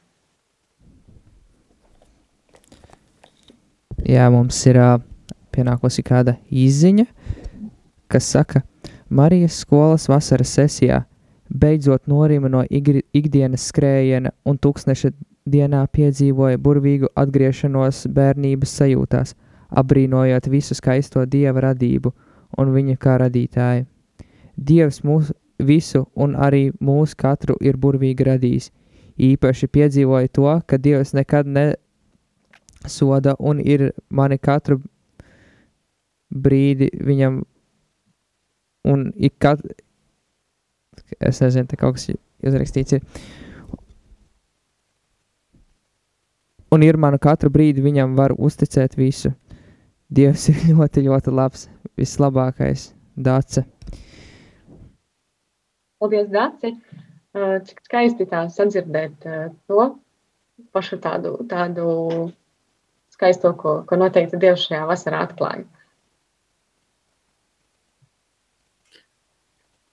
Jā, 4.10 4.26
mums 4.34 4.58
ir 4.66 4.80
pienākusi 5.54 6.02
kāda 6.06 6.34
izziņa, 6.50 7.06
kas 8.10 8.26
saka, 8.34 8.64
Marijas 9.10 9.58
skolas 9.58 10.08
vasaras 10.08 10.52
sesijā 10.54 11.02
beidzot 11.50 12.06
norima 12.06 12.48
no 12.48 12.62
ikdienas 12.70 13.64
skrējiena 13.72 14.30
un 14.46 14.58
tūkstneša 14.58 15.10
dienā 15.50 15.80
piedzīvoja 15.90 16.60
burvīgu 16.62 17.10
atgriešanos 17.18 18.04
bērnības 18.14 18.74
sajūtās, 18.78 19.34
apbrīnojot 19.82 20.46
visu 20.52 20.76
skaisto 20.78 21.24
dieva 21.26 21.60
radību 21.66 22.12
un 22.58 22.72
viņa 22.74 22.96
kā 23.02 23.16
radītāju. 23.24 23.86
Dievs 24.56 25.02
mūs, 25.02 25.32
visu 25.58 26.06
un 26.14 26.36
arī 26.36 26.70
mūs 26.80 27.14
katru 27.18 27.56
ir 27.60 27.76
burvīgi 27.76 28.24
radījis. 28.30 28.70
Īpaši 29.20 29.66
piedzīvoju 29.68 30.28
to, 30.32 30.52
ka 30.66 30.78
Dievs 30.78 31.12
nekad 31.18 31.50
nesoda 31.50 33.34
un 33.38 33.60
ir 33.60 33.90
mani 34.08 34.38
katru 34.38 34.80
brīdi 36.30 36.88
viņam 36.94 37.42
un 38.88 39.10
ik 39.16 39.38
kat... 39.42 39.62
Es 41.18 41.40
nezinu, 41.42 41.66
te 41.66 41.76
kaut 41.76 41.96
kas 41.98 42.10
uzrakstīts 42.46 42.96
ir. 42.96 43.04
Un 46.70 46.84
ir 46.86 46.98
manu 47.02 47.18
katru 47.18 47.50
brīdi 47.50 47.82
viņam 47.82 48.14
var 48.18 48.36
uzticēt 48.38 48.94
visu. 48.98 49.32
Dievs 50.10 50.48
ir 50.52 50.62
ļoti, 50.70 51.04
ļoti 51.06 51.34
labs, 51.34 51.66
vislabākais, 51.98 52.90
dace. 53.16 53.66
Paldies, 56.00 56.30
Dārci! 56.32 56.74
Cik 57.66 57.82
skaisti 57.84 58.24
tā 58.26 58.46
sadzirdēt 58.50 59.26
to 59.68 59.82
pašu 60.74 60.96
tādu, 61.02 61.36
tādu 61.50 61.84
skaisto, 63.14 63.52
ko, 63.58 63.74
ko 63.86 63.98
noteikti 64.00 64.40
Dievs 64.40 64.64
šajā 64.66 64.86
vasarā 64.88 65.20
atklāja. 65.26 65.66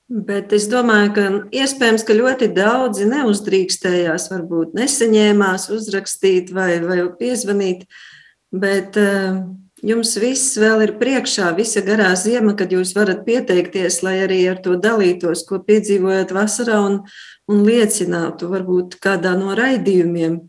Bet 0.08 0.54
es 0.56 0.70
domāju, 0.72 1.10
ka 1.16 1.24
iespējams, 1.52 2.06
ka 2.08 2.16
ļoti 2.16 2.48
daudzi 2.56 3.10
neuzdrīkstējās, 3.10 4.30
varbūt 4.32 4.78
nesaņēmās 4.78 5.68
uzrakstīt 5.76 6.54
vai, 6.56 6.78
vai 6.80 7.02
piezvanīt. 7.20 7.84
Bet 8.56 8.96
uh, 9.02 9.42
Jums 9.86 10.16
viss 10.18 10.56
vēl 10.58 10.82
ir 10.88 10.92
priekšā, 10.98 11.52
visa 11.54 11.84
garā 11.86 12.10
zima, 12.18 12.56
kad 12.58 12.72
jūs 12.74 12.96
varat 12.98 13.22
pieteikties, 13.28 14.00
lai 14.02 14.16
arī 14.24 14.40
ar 14.50 14.58
to 14.66 14.74
dalītos, 14.82 15.44
ko 15.46 15.60
piedzīvojat 15.62 16.34
vasarā 16.34 16.80
un, 16.82 16.96
un 17.46 17.62
liecinātu 17.62 18.50
varbūt 18.50 18.98
kādā 19.04 19.36
no 19.38 19.54
raidījumiem, 19.58 20.40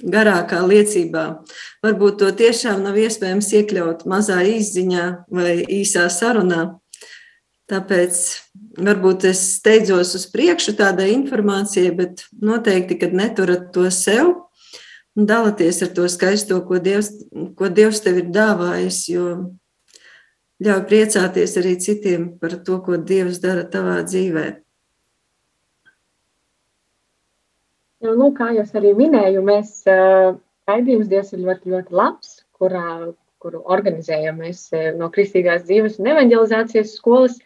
garākā 0.00 0.62
liecībā. 0.64 1.26
Varbūt 1.84 2.16
to 2.22 2.30
tiešām 2.40 2.80
nav 2.86 2.96
iespējams 2.96 3.52
iekļaut 3.60 4.06
mazā 4.08 4.40
izziņā 4.56 5.04
vai 5.36 5.58
īsā 5.68 6.06
sarunā. 6.08 6.78
Tāpēc 7.68 8.24
varbūt 8.78 9.26
es 9.28 9.40
steidzos 9.58 10.14
uz 10.18 10.26
priekšu 10.30 10.74
tādai 10.78 11.10
informācijai, 11.14 11.90
bet 11.96 12.26
noteikti, 12.42 12.98
kad 13.00 13.16
neturat 13.16 13.70
to 13.74 13.88
sev, 13.94 14.34
un 15.18 15.26
dalieties 15.28 15.82
ar 15.82 15.92
to 15.96 16.06
skaisto, 16.10 16.60
ko 16.66 16.78
Dievs, 16.82 17.10
ko 17.58 17.70
Dievs 17.74 18.02
tev 18.04 18.20
ir 18.22 18.30
dāvājis, 18.34 19.00
jo 19.10 19.26
ļauj 20.62 20.86
priecāties 20.90 21.58
arī 21.60 21.76
citiem 21.82 22.30
par 22.38 22.58
to, 22.66 22.80
ko 22.86 22.98
Dievs 22.98 23.42
dara 23.42 23.66
tavā 23.68 24.00
dzīvē. 24.06 24.46
Nu, 28.06 28.14
nu, 28.14 28.30
kā 28.34 28.52
jau 28.54 28.66
arī 28.78 28.92
minēju, 28.94 29.42
mēs 29.42 29.80
raidījums 30.70 31.10
Dievs 31.10 31.32
ir 31.34 31.42
ļoti, 31.42 31.72
ļoti 31.74 31.96
labs, 31.98 32.36
kurā, 32.54 33.10
kuru 33.42 33.62
organizējam 33.66 34.38
mēs 34.42 34.68
no 34.98 35.10
Kristīgās 35.14 35.64
dzīves 35.66 35.98
un 35.98 36.12
evanģelizācijas 36.12 36.94
skolas. 36.98 37.38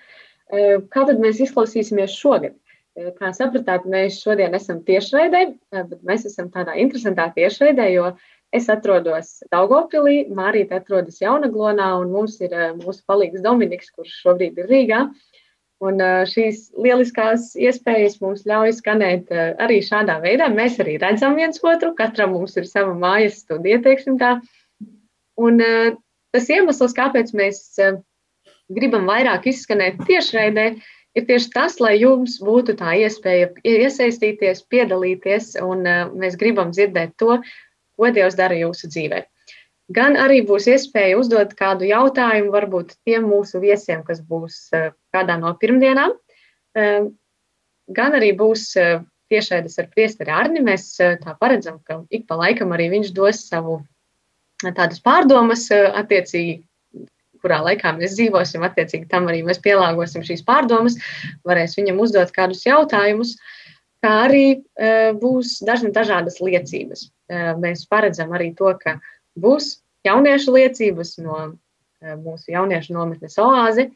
Kā 0.52 1.06
tad 1.08 1.20
mēs 1.22 1.40
izklausīsimies 1.46 2.12
šogad? 2.12 2.58
Kā 3.16 3.30
sapratāt, 3.32 3.86
mēs 3.88 4.18
šodien 4.20 4.52
esam 4.52 4.82
tiešraidē, 4.84 5.46
bet 5.72 6.00
mēs 6.04 6.26
esam 6.28 6.50
tādā 6.52 6.74
interesantā 6.76 7.30
tiešraidē, 7.32 7.86
jo 7.94 8.10
es 8.52 8.68
atrodos 8.68 9.38
Daugopilī, 9.48 10.26
Mārīte 10.28 10.76
atrodas 10.76 11.22
Jaunaglonā 11.22 11.88
un 12.02 12.12
mums 12.12 12.36
ir 12.44 12.52
mūsu 12.82 13.00
palīgs 13.08 13.40
Dominiks, 13.40 13.88
kurš 13.96 14.18
šobrīd 14.26 14.60
ir 14.60 14.68
Rīgā. 14.68 15.06
Un 15.82 15.98
šīs 16.28 16.68
lieliskās 16.78 17.56
iespējas 17.58 18.20
mums 18.22 18.44
ļauj 18.46 18.76
skanēt 18.76 19.32
arī 19.32 19.80
šādā 19.82 20.20
veidā. 20.22 20.46
Mēs 20.52 20.76
arī 20.84 20.98
redzam 21.00 21.34
viens 21.40 21.64
otru, 21.64 21.94
katram 21.96 22.36
mums 22.36 22.60
ir 22.60 22.68
sava 22.68 22.92
mājas 22.92 23.40
studija, 23.40 23.80
teiksim 23.82 24.20
tā. 24.20 24.36
Un 25.40 25.58
tas 25.64 26.52
iemesls, 26.52 26.92
kāpēc 26.94 27.32
mēs 27.40 27.64
gribam 28.70 29.08
vairāk 29.08 29.48
izskanēt 29.50 30.00
tiešraidē, 30.06 30.66
ir 31.18 31.26
tieši 31.28 31.50
tas, 31.52 31.78
lai 31.82 31.96
jums 32.00 32.38
būtu 32.44 32.76
tā 32.78 32.94
iespēja 33.02 33.50
iesaistīties, 33.66 34.64
piedalīties, 34.72 35.54
un 35.64 35.84
uh, 35.86 36.08
mēs 36.16 36.38
gribam 36.40 36.72
dzirdēt 36.74 37.16
to, 37.20 37.40
ko 37.98 38.10
Dievs 38.14 38.38
dara 38.38 38.56
jūsu 38.58 38.90
dzīvē. 38.92 39.22
Gan 39.92 40.16
arī 40.16 40.40
būs 40.48 40.70
iespēja 40.72 41.18
uzdot 41.20 41.52
kādu 41.58 41.84
jautājumu 41.88 42.52
varbūt 42.54 42.94
tiem 43.04 43.26
mūsu 43.28 43.60
viesiem, 43.60 44.04
kas 44.06 44.22
būs 44.24 44.68
uh, 44.76 44.92
kādā 45.14 45.36
no 45.40 45.52
pirmdienām. 45.60 46.16
Uh, 46.72 47.10
gan 47.92 48.16
arī 48.16 48.32
būs 48.38 48.70
tiešaidas 49.32 49.78
ar 49.80 49.88
priesteri 49.92 50.32
Arni. 50.32 50.60
Mēs 50.64 50.94
tā 50.96 51.34
paredzam, 51.40 51.80
ka 51.84 52.02
ik 52.12 52.28
pa 52.28 52.38
laikam 52.40 52.72
arī 52.72 52.88
viņš 52.92 53.10
dos 53.16 53.42
savu 53.48 53.80
tādas 54.62 55.00
pārdomas 55.02 55.66
attiecīgi 55.72 56.60
kurā 57.42 57.60
laikā 57.66 57.94
mēs 57.98 58.16
dzīvosim, 58.18 58.64
attiecīgi 58.66 59.10
tam 59.10 59.28
arī 59.30 59.42
mēs 59.46 59.60
pielāgosim 59.64 60.24
šīs 60.26 60.44
pārdomas, 60.46 60.98
varēs 61.48 61.76
viņam 61.78 62.00
uzdot 62.04 62.32
kādus 62.36 62.64
jautājumus. 62.68 63.36
kā 64.02 64.12
arī 64.26 64.46
uh, 64.58 65.12
būs 65.14 65.60
dažna, 65.62 65.92
dažādas 65.94 66.40
liecības. 66.42 67.06
Uh, 67.30 67.52
mēs 67.62 67.86
paredzam 67.86 68.32
arī 68.34 68.50
to, 68.58 68.72
ka 68.80 68.96
būs 69.38 69.76
jauniešu 70.06 70.56
liecības 70.56 71.18
no 71.22 71.36
uh, 71.46 71.52
mūsu 72.02 72.50
jauniešu 72.54 72.96
nometnes 72.96 73.38
oāzi, 73.38 73.90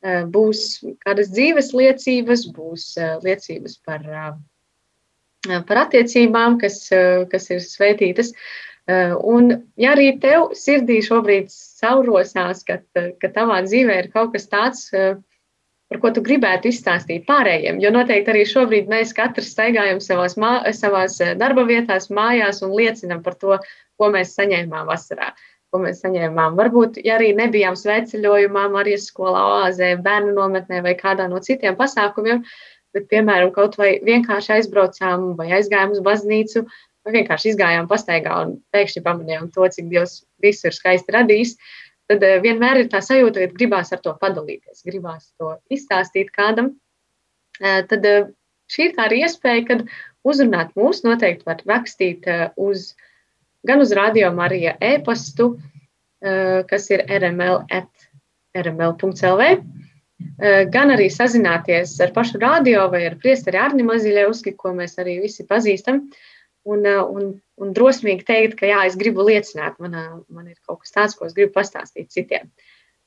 būs 0.00 0.80
kādas 1.04 1.28
dzīves 1.28 1.74
liecības, 1.76 2.46
būs 2.56 2.84
liecības 3.20 3.74
par, 3.84 4.06
par 5.68 5.80
attiecībām, 5.82 6.56
kas, 6.62 6.86
kas 7.28 7.50
ir 7.52 7.60
svētītas. 7.60 8.32
Un, 8.88 9.52
ja 9.76 9.92
arī 9.92 10.14
tev 10.22 10.54
sirdī 10.56 11.02
šobrīd 11.04 11.52
saurosās, 11.80 12.62
ka, 12.68 12.78
ka 12.94 13.32
tavā 13.34 13.62
dzīvē 13.66 13.98
ir 14.04 14.12
kaut 14.14 14.34
kas 14.36 14.48
tāds, 14.52 14.86
uh, 14.94 15.18
par 15.90 15.98
ko 16.02 16.12
tu 16.14 16.22
gribētu 16.22 16.70
izstāstīt 16.70 17.26
pārējiem. 17.26 17.80
Jo 17.82 17.90
noteikti 17.94 18.30
arī 18.30 18.44
šobrīd 18.46 18.90
mēs 18.90 19.12
katrs 19.16 19.50
staigājam 19.56 19.98
savās, 20.02 20.36
mā, 20.38 20.52
savās 20.76 21.18
eh, 21.24 21.34
darba 21.38 21.66
vietās, 21.66 22.08
mājās 22.14 22.62
un 22.66 22.76
liecinam 22.78 23.24
par 23.26 23.34
to, 23.40 23.58
ko 23.98 24.10
mēs 24.14 24.36
saņēmām 24.38 24.86
vasarā. 24.86 25.32
Ko 25.70 25.82
mēs 25.82 26.00
saņēmām. 26.02 26.56
Varbūt, 26.58 26.98
ja 27.06 27.16
arī 27.18 27.30
nebijām 27.38 27.76
sveceļojumā, 27.78 28.68
Marijas 28.74 29.08
skolā, 29.10 29.42
oāzē, 29.56 29.92
bērnu 30.02 30.34
nometnē 30.34 30.80
vai 30.86 30.96
kādā 30.98 31.28
no 31.30 31.38
citiem 31.42 31.76
pasākumiem, 31.78 32.42
bet, 32.94 33.06
piemēram, 33.10 33.52
kaut 33.54 33.76
vai 33.78 33.92
vienkārši 34.06 34.56
aizbraucām 34.56 35.32
vai 35.38 35.46
aizgājām 35.58 35.94
uz 35.94 36.02
baznīcu, 36.06 36.64
vai 36.66 36.89
vienkārši 37.08 37.54
izgājām 37.54 37.88
pastaigā 37.88 38.42
un 38.44 38.58
pēkšņi 38.74 39.04
pamanījām 39.06 39.48
to, 39.54 39.68
cik 39.72 39.88
Dievs 39.92 40.20
visu 40.42 40.68
ir 40.68 40.76
skaisti 40.76 41.14
radījis. 41.16 41.54
Uh, 41.56 41.90
tad 42.10 42.26
eh, 42.26 42.38
vienmēr 42.42 42.82
ir 42.82 42.90
tā 42.92 43.00
sajūta, 43.04 43.46
ka 43.46 43.58
gribās 43.58 43.92
ar 43.94 44.02
to 44.04 44.14
padalīties, 44.20 44.84
gribās 44.86 45.30
to 45.38 45.54
izstāstīt 45.72 46.32
kādam. 46.34 46.74
Eh, 47.60 47.82
tad 47.90 48.06
eh, 48.08 48.30
šī 48.70 48.90
ir 48.90 48.96
tā 48.96 49.06
arī 49.06 49.22
iespēja, 49.26 49.66
kad 49.68 49.84
uzrunāt 50.26 50.74
mūs 50.78 51.04
noteikti 51.06 51.46
var 51.48 51.62
rakstīt 51.68 52.26
uz, 52.60 52.92
gan 53.66 53.80
uz 53.80 53.94
radio 53.96 54.28
Marija 54.36 54.74
e-pastu, 54.84 55.54
kas 56.20 56.90
ir 56.92 57.00
rml 57.08 57.62
at 57.72 57.88
rml.lv, 58.52 59.46
gan 60.76 60.92
arī 60.92 61.06
sazināties 61.08 61.94
ar 62.04 62.12
pašu 62.12 62.42
radio 62.42 62.84
vai 62.92 63.06
ar 63.08 63.16
priesteri 63.22 63.56
Arni 63.56 63.86
Maziļevski, 63.88 64.52
ko 64.60 64.74
mēs 64.76 65.00
arī 65.00 65.16
visi 65.24 65.48
pazīstam, 65.48 66.02
un, 66.68 66.86
un 66.86 67.30
un 67.60 67.74
drosmīgi 67.76 68.26
teikt, 68.26 68.56
ka 68.58 68.68
jā, 68.70 68.82
es 68.88 68.96
gribu 69.00 69.24
liecināt, 69.26 69.78
man, 69.82 69.96
man 70.32 70.48
ir 70.48 70.56
kaut 70.66 70.82
kas 70.82 70.94
tāds, 70.96 71.16
ko 71.16 71.28
es 71.28 71.36
gribu 71.36 71.52
pastāstīt 71.56 72.10
citiem. 72.14 72.50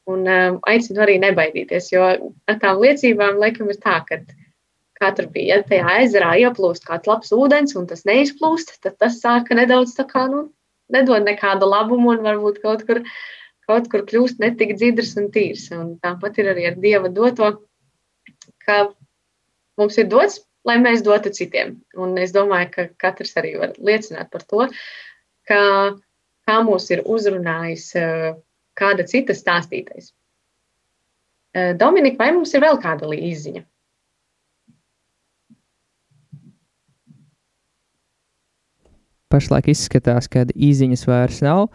Un 0.10 0.26
um, 0.28 0.58
aicinu 0.70 1.04
arī 1.06 1.18
nebaidīties, 1.24 1.90
jo 1.94 2.04
ar 2.04 2.58
tām 2.62 2.82
liecībām 2.84 3.40
laikam 3.42 3.72
ir 3.72 3.80
tā, 3.82 4.02
ka 4.10 4.20
tur 5.18 5.28
bija, 5.34 5.58
ja 5.58 5.68
tajā 5.68 5.96
ezerā 6.06 6.34
ieplūst 6.44 6.86
kāds 6.88 7.10
labs 7.10 7.34
ūdens 7.36 7.74
un 7.80 7.88
tas 7.90 8.06
neizplūst, 8.08 8.78
tad 8.84 9.00
tas 9.02 9.18
sāka 9.24 9.58
nedaudz 9.58 9.96
tā 9.98 10.06
kā, 10.08 10.28
nu, 10.32 10.46
nedod 10.94 11.26
nekādu 11.26 11.68
labumu 11.68 12.14
un 12.14 12.24
varbūt 12.24 12.62
kaut 12.64 12.86
kur, 12.88 13.02
kaut 13.68 13.90
kur 13.92 14.06
kļūst 14.08 14.40
netik 14.44 14.76
dzidrs 14.78 15.16
un 15.20 15.32
tīrs. 15.34 15.70
Un 15.76 15.96
tāpat 16.04 16.40
ir 16.40 16.52
arī 16.54 16.70
ar 16.70 16.80
Dieva 16.80 17.12
doto, 17.12 17.50
ka 18.64 18.86
mums 19.80 20.00
ir 20.00 20.08
dots 20.12 20.44
lai 20.68 20.78
mēs 20.82 21.04
dotu 21.06 21.32
citiem. 21.34 21.78
Un 22.00 22.16
es 22.22 22.34
domāju, 22.36 22.72
ka 22.74 22.88
katrs 23.06 23.36
arī 23.40 23.56
var 23.60 23.76
liecināt 23.78 24.32
par 24.34 24.46
to, 24.48 24.68
ka, 25.50 25.60
kā 26.48 26.58
mūs 26.68 26.90
ir 26.96 27.04
uzrunājis 27.06 27.90
eh, 28.00 28.32
kāda 28.80 29.06
cita 29.10 29.36
stāstītais. 29.38 30.14
Eh, 31.54 31.74
Dominika, 31.80 32.24
vai 32.24 32.32
mums 32.36 32.54
ir 32.56 32.64
vēl 32.64 32.80
kāda 32.84 33.12
līziņa? 33.12 33.66
Pašlaik 39.34 39.72
izskatās, 39.74 40.28
ka 40.30 40.46
īsiņas 40.46 41.08
vairs 41.10 41.40
nav. 41.42 41.70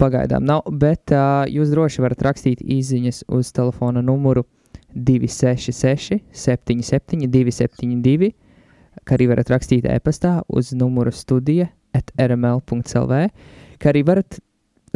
Pagaidām 0.00 0.42
nav, 0.48 0.64
bet 0.80 1.12
uh, 1.12 1.44
jūs 1.46 1.70
droši 1.70 2.00
varat 2.02 2.22
rakstīt 2.24 2.62
īsiņas 2.64 3.20
uz 3.36 3.52
telefona 3.52 4.00
numuru 4.02 4.42
67969 4.42 4.59
266, 4.94 6.20
77, 6.32 7.26
272, 7.30 8.32
kā 9.06 9.16
arī 9.16 9.30
varat 9.30 9.50
rakstīt 9.52 9.86
e-pastā 9.88 10.40
uz 10.48 10.72
numuru 10.76 11.12
studija 11.14 11.70
at 11.96 12.12
rml.clv, 12.20 13.24
kā 13.80 13.92
arī 13.92 14.04
varat 14.06 14.38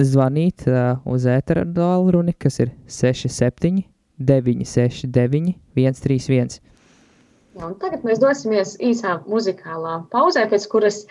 zvanīt 0.01 0.67
uh, 0.67 1.01
uz 1.07 1.27
ētera 1.31 1.65
tālruni, 1.67 2.35
kas 2.39 2.61
ir 2.65 2.75
67, 2.91 3.85
969, 4.19 5.55
131. 5.75 6.61
Jā, 7.55 7.69
tagad 7.79 8.03
mēs 8.03 8.19
dosimies 8.19 8.75
īsā 8.83 9.21
muzikālā 9.31 10.01
pauzē, 10.11 10.43
pēc 10.51 10.67
kuras, 10.73 11.05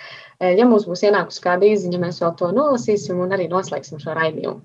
ja 0.43 0.65
mums 0.67 0.83
būs 0.89 1.05
ienākusi 1.07 1.43
kāda 1.43 1.69
īziņa, 1.69 2.01
mēs 2.01 2.19
vēl 2.19 2.33
to 2.39 2.49
nolasīsim 2.55 3.21
un 3.23 3.31
arī 3.35 3.47
noslēgsim 3.51 4.01
šo 4.03 4.15
raidījumu. 4.17 4.59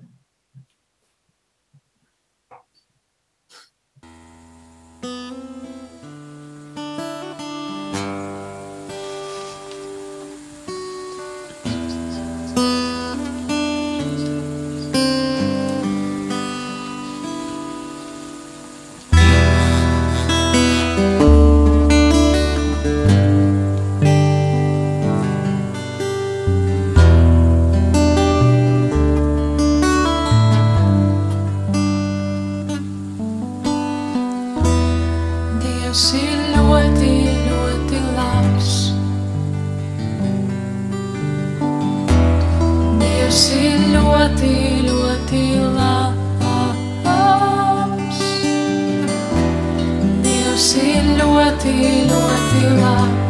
תהילתי, 51.39 52.05
לו 52.07 52.13
לא 52.13 52.31
התהילה 52.31 53.28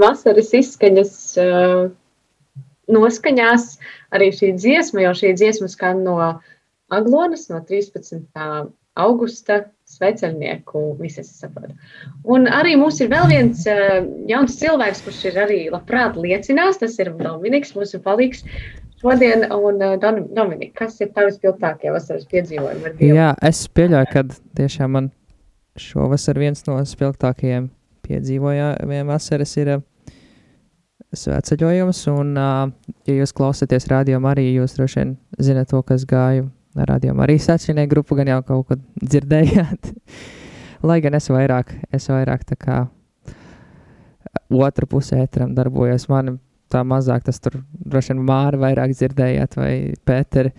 vasaras 0.00 0.52
izskaņas 0.56 1.12
uh, 1.42 1.86
noskaņās. 2.92 3.70
Arī 4.14 4.30
šī 4.34 4.52
dziesma, 4.58 5.02
jo 5.06 5.14
šī 5.18 5.34
dziesma 5.38 5.68
skan 5.72 6.04
no 6.06 6.18
Aglonas, 6.92 7.48
no 7.50 7.60
13. 7.66 8.22
augusta 8.96 9.64
sveceļnieku, 9.90 10.82
visas 11.00 11.28
saprotu. 11.40 11.74
Un 12.24 12.46
arī 12.50 12.76
mums 12.78 13.00
ir 13.02 13.10
vēl 13.12 13.28
viens 13.30 13.66
uh, 13.70 14.00
jauns 14.30 14.56
cilvēks, 14.60 15.04
kurš 15.06 15.20
ir 15.30 15.38
arī 15.44 15.60
labprāt 15.72 16.18
liecinās, 16.18 16.80
tas 16.82 16.96
ir 17.02 17.12
Dominiks, 17.18 17.74
mūsu 17.76 18.00
palīgs 18.02 18.46
šodien. 19.02 19.44
Un 19.52 19.82
Dom- 20.02 20.26
Dominika, 20.34 20.86
kas 20.86 21.00
ir 21.04 21.12
tavi 21.14 21.34
spilgtākie 21.34 21.92
vasaras 21.94 22.26
piedzīvojumi? 22.32 22.96
Jā, 23.04 23.34
es 23.44 23.66
pieļauju, 23.68 24.12
ka 24.14 24.24
tiešām 24.58 24.96
man 24.96 25.10
šovasar 25.76 26.38
viens 26.40 26.64
no 26.66 26.78
spilgtākajiem 26.80 27.68
piedzīvojumiem 28.06 29.12
vasaras 29.12 29.52
ir 29.60 29.72
uh, 29.76 29.84
svētceļojums. 31.16 32.02
Un, 32.14 32.32
uh, 32.40 32.94
ja 33.08 33.18
jūs 33.20 33.34
klausāties 33.36 33.88
radio 33.92 34.20
arī, 34.30 34.48
jūs 34.56 34.78
droši 34.78 35.02
vien 35.02 35.16
zinat 35.38 35.70
to, 35.72 35.82
kas 35.86 36.06
gāju 36.08 36.48
radio 36.76 37.14
arī 37.24 37.38
svētceļnieku 37.40 37.92
grupu, 37.94 38.18
gan 38.18 38.34
jau 38.34 38.40
kaut 38.46 38.66
ko 38.68 38.80
dzirdējāt. 39.02 39.92
Lai 40.86 41.00
gan 41.04 41.16
es 41.16 41.30
vairāk, 41.32 41.72
es 41.94 42.08
vairāk 42.12 42.44
tā 42.48 42.58
kā 42.60 42.82
otra 44.52 44.86
pusē 44.88 45.22
ētram 45.24 45.54
darbojos. 45.56 46.08
Man 46.12 46.36
tā 46.72 46.82
mazāk 46.86 47.24
tas 47.26 47.40
tur 47.42 47.60
droši 47.72 48.12
vien 48.12 48.26
māri 48.26 48.60
vairāk 48.60 48.92
dzirdējāt 48.94 49.56
vai 49.58 49.72
Pēteri. 50.06 50.52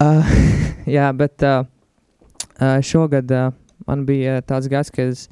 Uh, 0.00 0.24
jā, 0.96 1.10
bet 1.16 1.44
uh, 1.44 1.66
uh, 2.56 2.78
šogad 2.86 3.30
uh, 3.34 3.50
man 3.86 4.06
bija 4.08 4.40
tāds 4.46 4.70
gads, 4.70 4.92
ka 4.94 5.10
es 5.10 5.26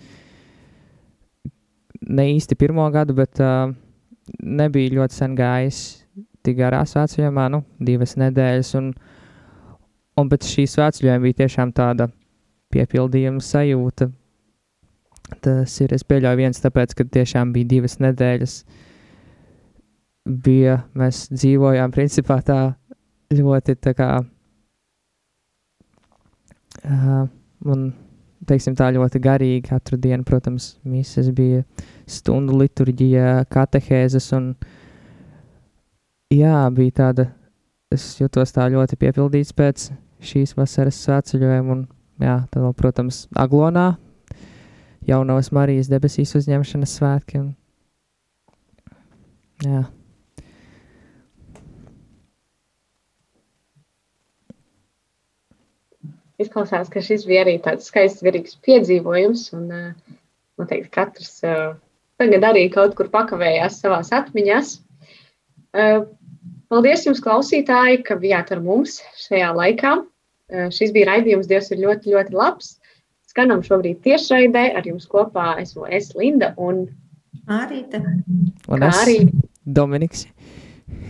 ne 2.08 2.28
īsti 2.34 2.56
pirmo 2.58 2.86
gadu, 2.92 3.14
bet 3.18 3.40
uh, 3.42 3.72
nebija 4.40 4.96
ļoti 4.98 5.18
sen 5.20 5.34
gājis 5.38 5.80
tik 6.44 6.58
garā 6.60 6.84
svētceļojumā, 6.88 7.48
nu, 7.52 7.62
divas 7.82 8.16
nedēļas. 8.20 8.72
Un, 8.80 8.92
un 10.18 10.30
pēc 10.30 10.48
šī 10.48 10.66
svētceļojuma 10.72 11.24
bija 11.26 11.40
tiešām 11.42 11.74
tāda 11.76 12.08
piepildījuma 12.72 13.44
sajūta. 13.44 14.10
Tas 15.44 15.74
ir, 15.84 15.92
es 15.92 16.06
pieļauju 16.08 16.40
viens, 16.40 16.60
tāpēc, 16.64 16.94
ka 16.96 17.04
tiešām 17.18 17.52
bija 17.52 17.68
divas 17.76 17.98
nedēļas. 18.00 18.58
Bija, 20.44 20.82
mēs 20.96 21.26
dzīvojām 21.32 21.92
principā 21.92 22.40
tā 22.44 22.60
ļoti 23.32 23.76
tā 23.84 23.92
kā, 23.96 24.10
uh, 26.84 27.24
un 27.68 27.88
teiksim, 28.48 28.76
tā 28.78 28.90
ļoti 28.94 29.20
garīgi. 29.22 29.66
Katru 29.68 29.98
dienu, 30.00 30.24
protams, 30.26 30.72
mises 30.88 31.30
bija 31.34 31.64
stundu 32.08 32.56
liturģija, 32.62 33.44
katehēzes 33.52 34.30
un 34.38 34.52
jā, 36.32 36.56
bija 36.74 36.96
tāda, 37.02 37.28
es 37.94 38.10
jutos 38.20 38.52
tā 38.56 38.68
ļoti 38.72 38.98
piepildīts 39.00 39.54
pēc 39.56 39.90
šīs 40.24 40.56
vasaras 40.58 40.98
svētceļojuma 41.04 41.76
un 41.76 41.86
jā, 42.22 42.40
tad 42.50 42.64
vēl, 42.64 42.74
protams, 42.76 43.26
Aglonā 43.38 43.92
jaunavas 45.08 45.52
Marijas 45.54 45.88
debesīs 45.90 46.34
uzņemšanas 46.38 46.96
svētki 46.98 47.40
un 47.42 47.52
jā. 49.64 49.86
Izklausās, 56.38 56.90
ka 56.92 57.02
šis 57.02 57.26
bija 57.26 57.42
arī 57.44 57.56
tāds 57.62 57.88
skaists, 57.90 58.22
garīgs 58.22 58.58
piedzīvojums. 58.66 59.48
Un, 59.58 59.70
uh, 59.74 60.18
noteikti 60.58 60.92
katrs 60.94 61.40
uh, 61.46 61.72
tagad 62.18 62.46
arī 62.46 62.66
kaut 62.74 62.94
kur 62.98 63.10
pakavējās 63.14 63.80
savā 63.82 64.00
atmiņās. 64.20 64.76
Uh, 65.74 66.06
paldies 66.70 67.06
jums, 67.06 67.22
klausītāji, 67.24 68.02
ka 68.06 68.18
bijāt 68.20 68.52
ar 68.54 68.62
mums 68.64 69.00
šajā 69.26 69.50
laikā. 69.56 69.98
Šis 70.72 70.94
bija 70.94 71.10
raidījums, 71.10 71.44
Dievs 71.44 71.66
ir 71.74 71.82
ļoti, 71.82 72.14
ļoti 72.14 72.32
labs. 72.32 72.78
Skanam 73.28 73.60
šobrīd 73.60 73.98
tiešraidē, 74.06 74.62
ar 74.78 74.86
jums 74.88 75.04
kopā 75.10 75.50
esmu 75.60 75.84
es, 75.92 76.14
Linda 76.16 76.54
un 76.56 76.86
Mārīta. 77.48 78.00
Un 78.68 78.84
es, 78.84 78.96
arī 79.02 79.18
Dominiks. 79.64 80.24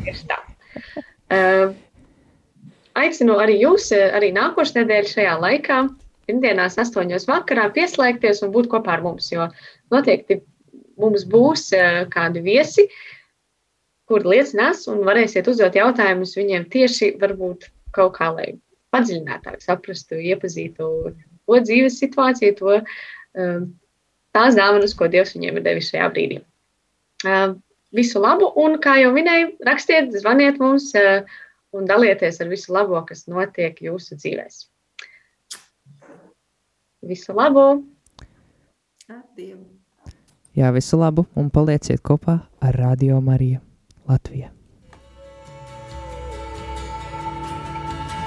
tieši 0.05 0.27
tā. 0.31 0.41
Uh, 1.29 1.75
aicinu 2.99 3.39
arī 3.43 3.59
jūs, 3.63 3.91
eh, 3.97 4.11
arī 4.15 4.31
nākošais 4.35 4.77
nedēļa 4.79 5.13
šajā 5.13 5.35
laikā, 5.43 5.79
pirmdienās, 6.29 6.79
astoņos 6.83 7.29
vakarā, 7.29 7.69
pieslēgties 7.75 8.43
un 8.45 8.53
būt 8.53 8.69
kopā 8.73 8.99
ar 8.99 9.05
mums. 9.05 9.31
Jo 9.33 9.49
noteikti 9.95 10.41
mums 11.01 11.25
būs 11.25 11.73
eh, 11.77 12.05
kādi 12.13 12.43
viesi, 12.45 12.89
kur 14.09 14.25
liecinās 14.25 14.87
un 14.89 15.05
varēsiet 15.05 15.49
uzdot 15.49 15.77
jautājumus 15.77 16.37
viņiem 16.37 16.69
tieši 16.73 17.15
varbūt 17.21 17.69
kaut 17.97 18.17
kā, 18.17 18.31
lai 18.35 18.49
padziļinātāk 18.95 19.61
saprastu, 19.61 20.17
iepazītu 20.17 20.91
to 21.49 21.61
dzīves 21.65 22.01
situāciju, 22.01 22.57
to 22.61 22.77
eh, 22.81 23.65
tās 24.37 24.59
dāvanas, 24.59 24.97
ko 24.97 25.09
Dievs 25.09 25.35
viņiem 25.37 25.61
ir 25.61 25.67
devis 25.67 25.91
šajā 25.93 26.13
brīdī. 26.13 26.43
Visu 27.97 28.21
labu, 28.21 28.51
un 28.61 28.77
kā 28.85 28.99
jau 29.01 29.11
minēju, 29.15 29.55
rakstiet, 29.65 30.13
zvaniet 30.13 30.61
mums 30.61 30.93
un 31.73 31.87
dalieties 31.89 32.41
ar 32.41 32.49
visu 32.49 32.73
labo, 32.73 33.01
kas 33.07 33.27
notiek 33.29 33.81
jūsu 33.83 34.19
dzīvēs. 34.19 34.67
Visu 37.09 37.35
labu! 37.37 37.67
Ar 39.09 39.25
Dievu. 39.37 39.65
Jā, 40.59 40.73
visu 40.75 40.99
labu 40.99 41.25
un 41.39 41.53
palieciet 41.55 42.03
kopā 42.03 42.41
ar 42.61 42.77
Radio 42.77 43.21
Mariju 43.23 43.61
Latviju. 44.09 44.51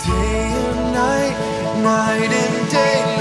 Day 0.01 0.53
and 0.71 0.93
night, 0.95 1.37
night 1.83 2.31
and 2.31 2.71
day, 2.71 3.20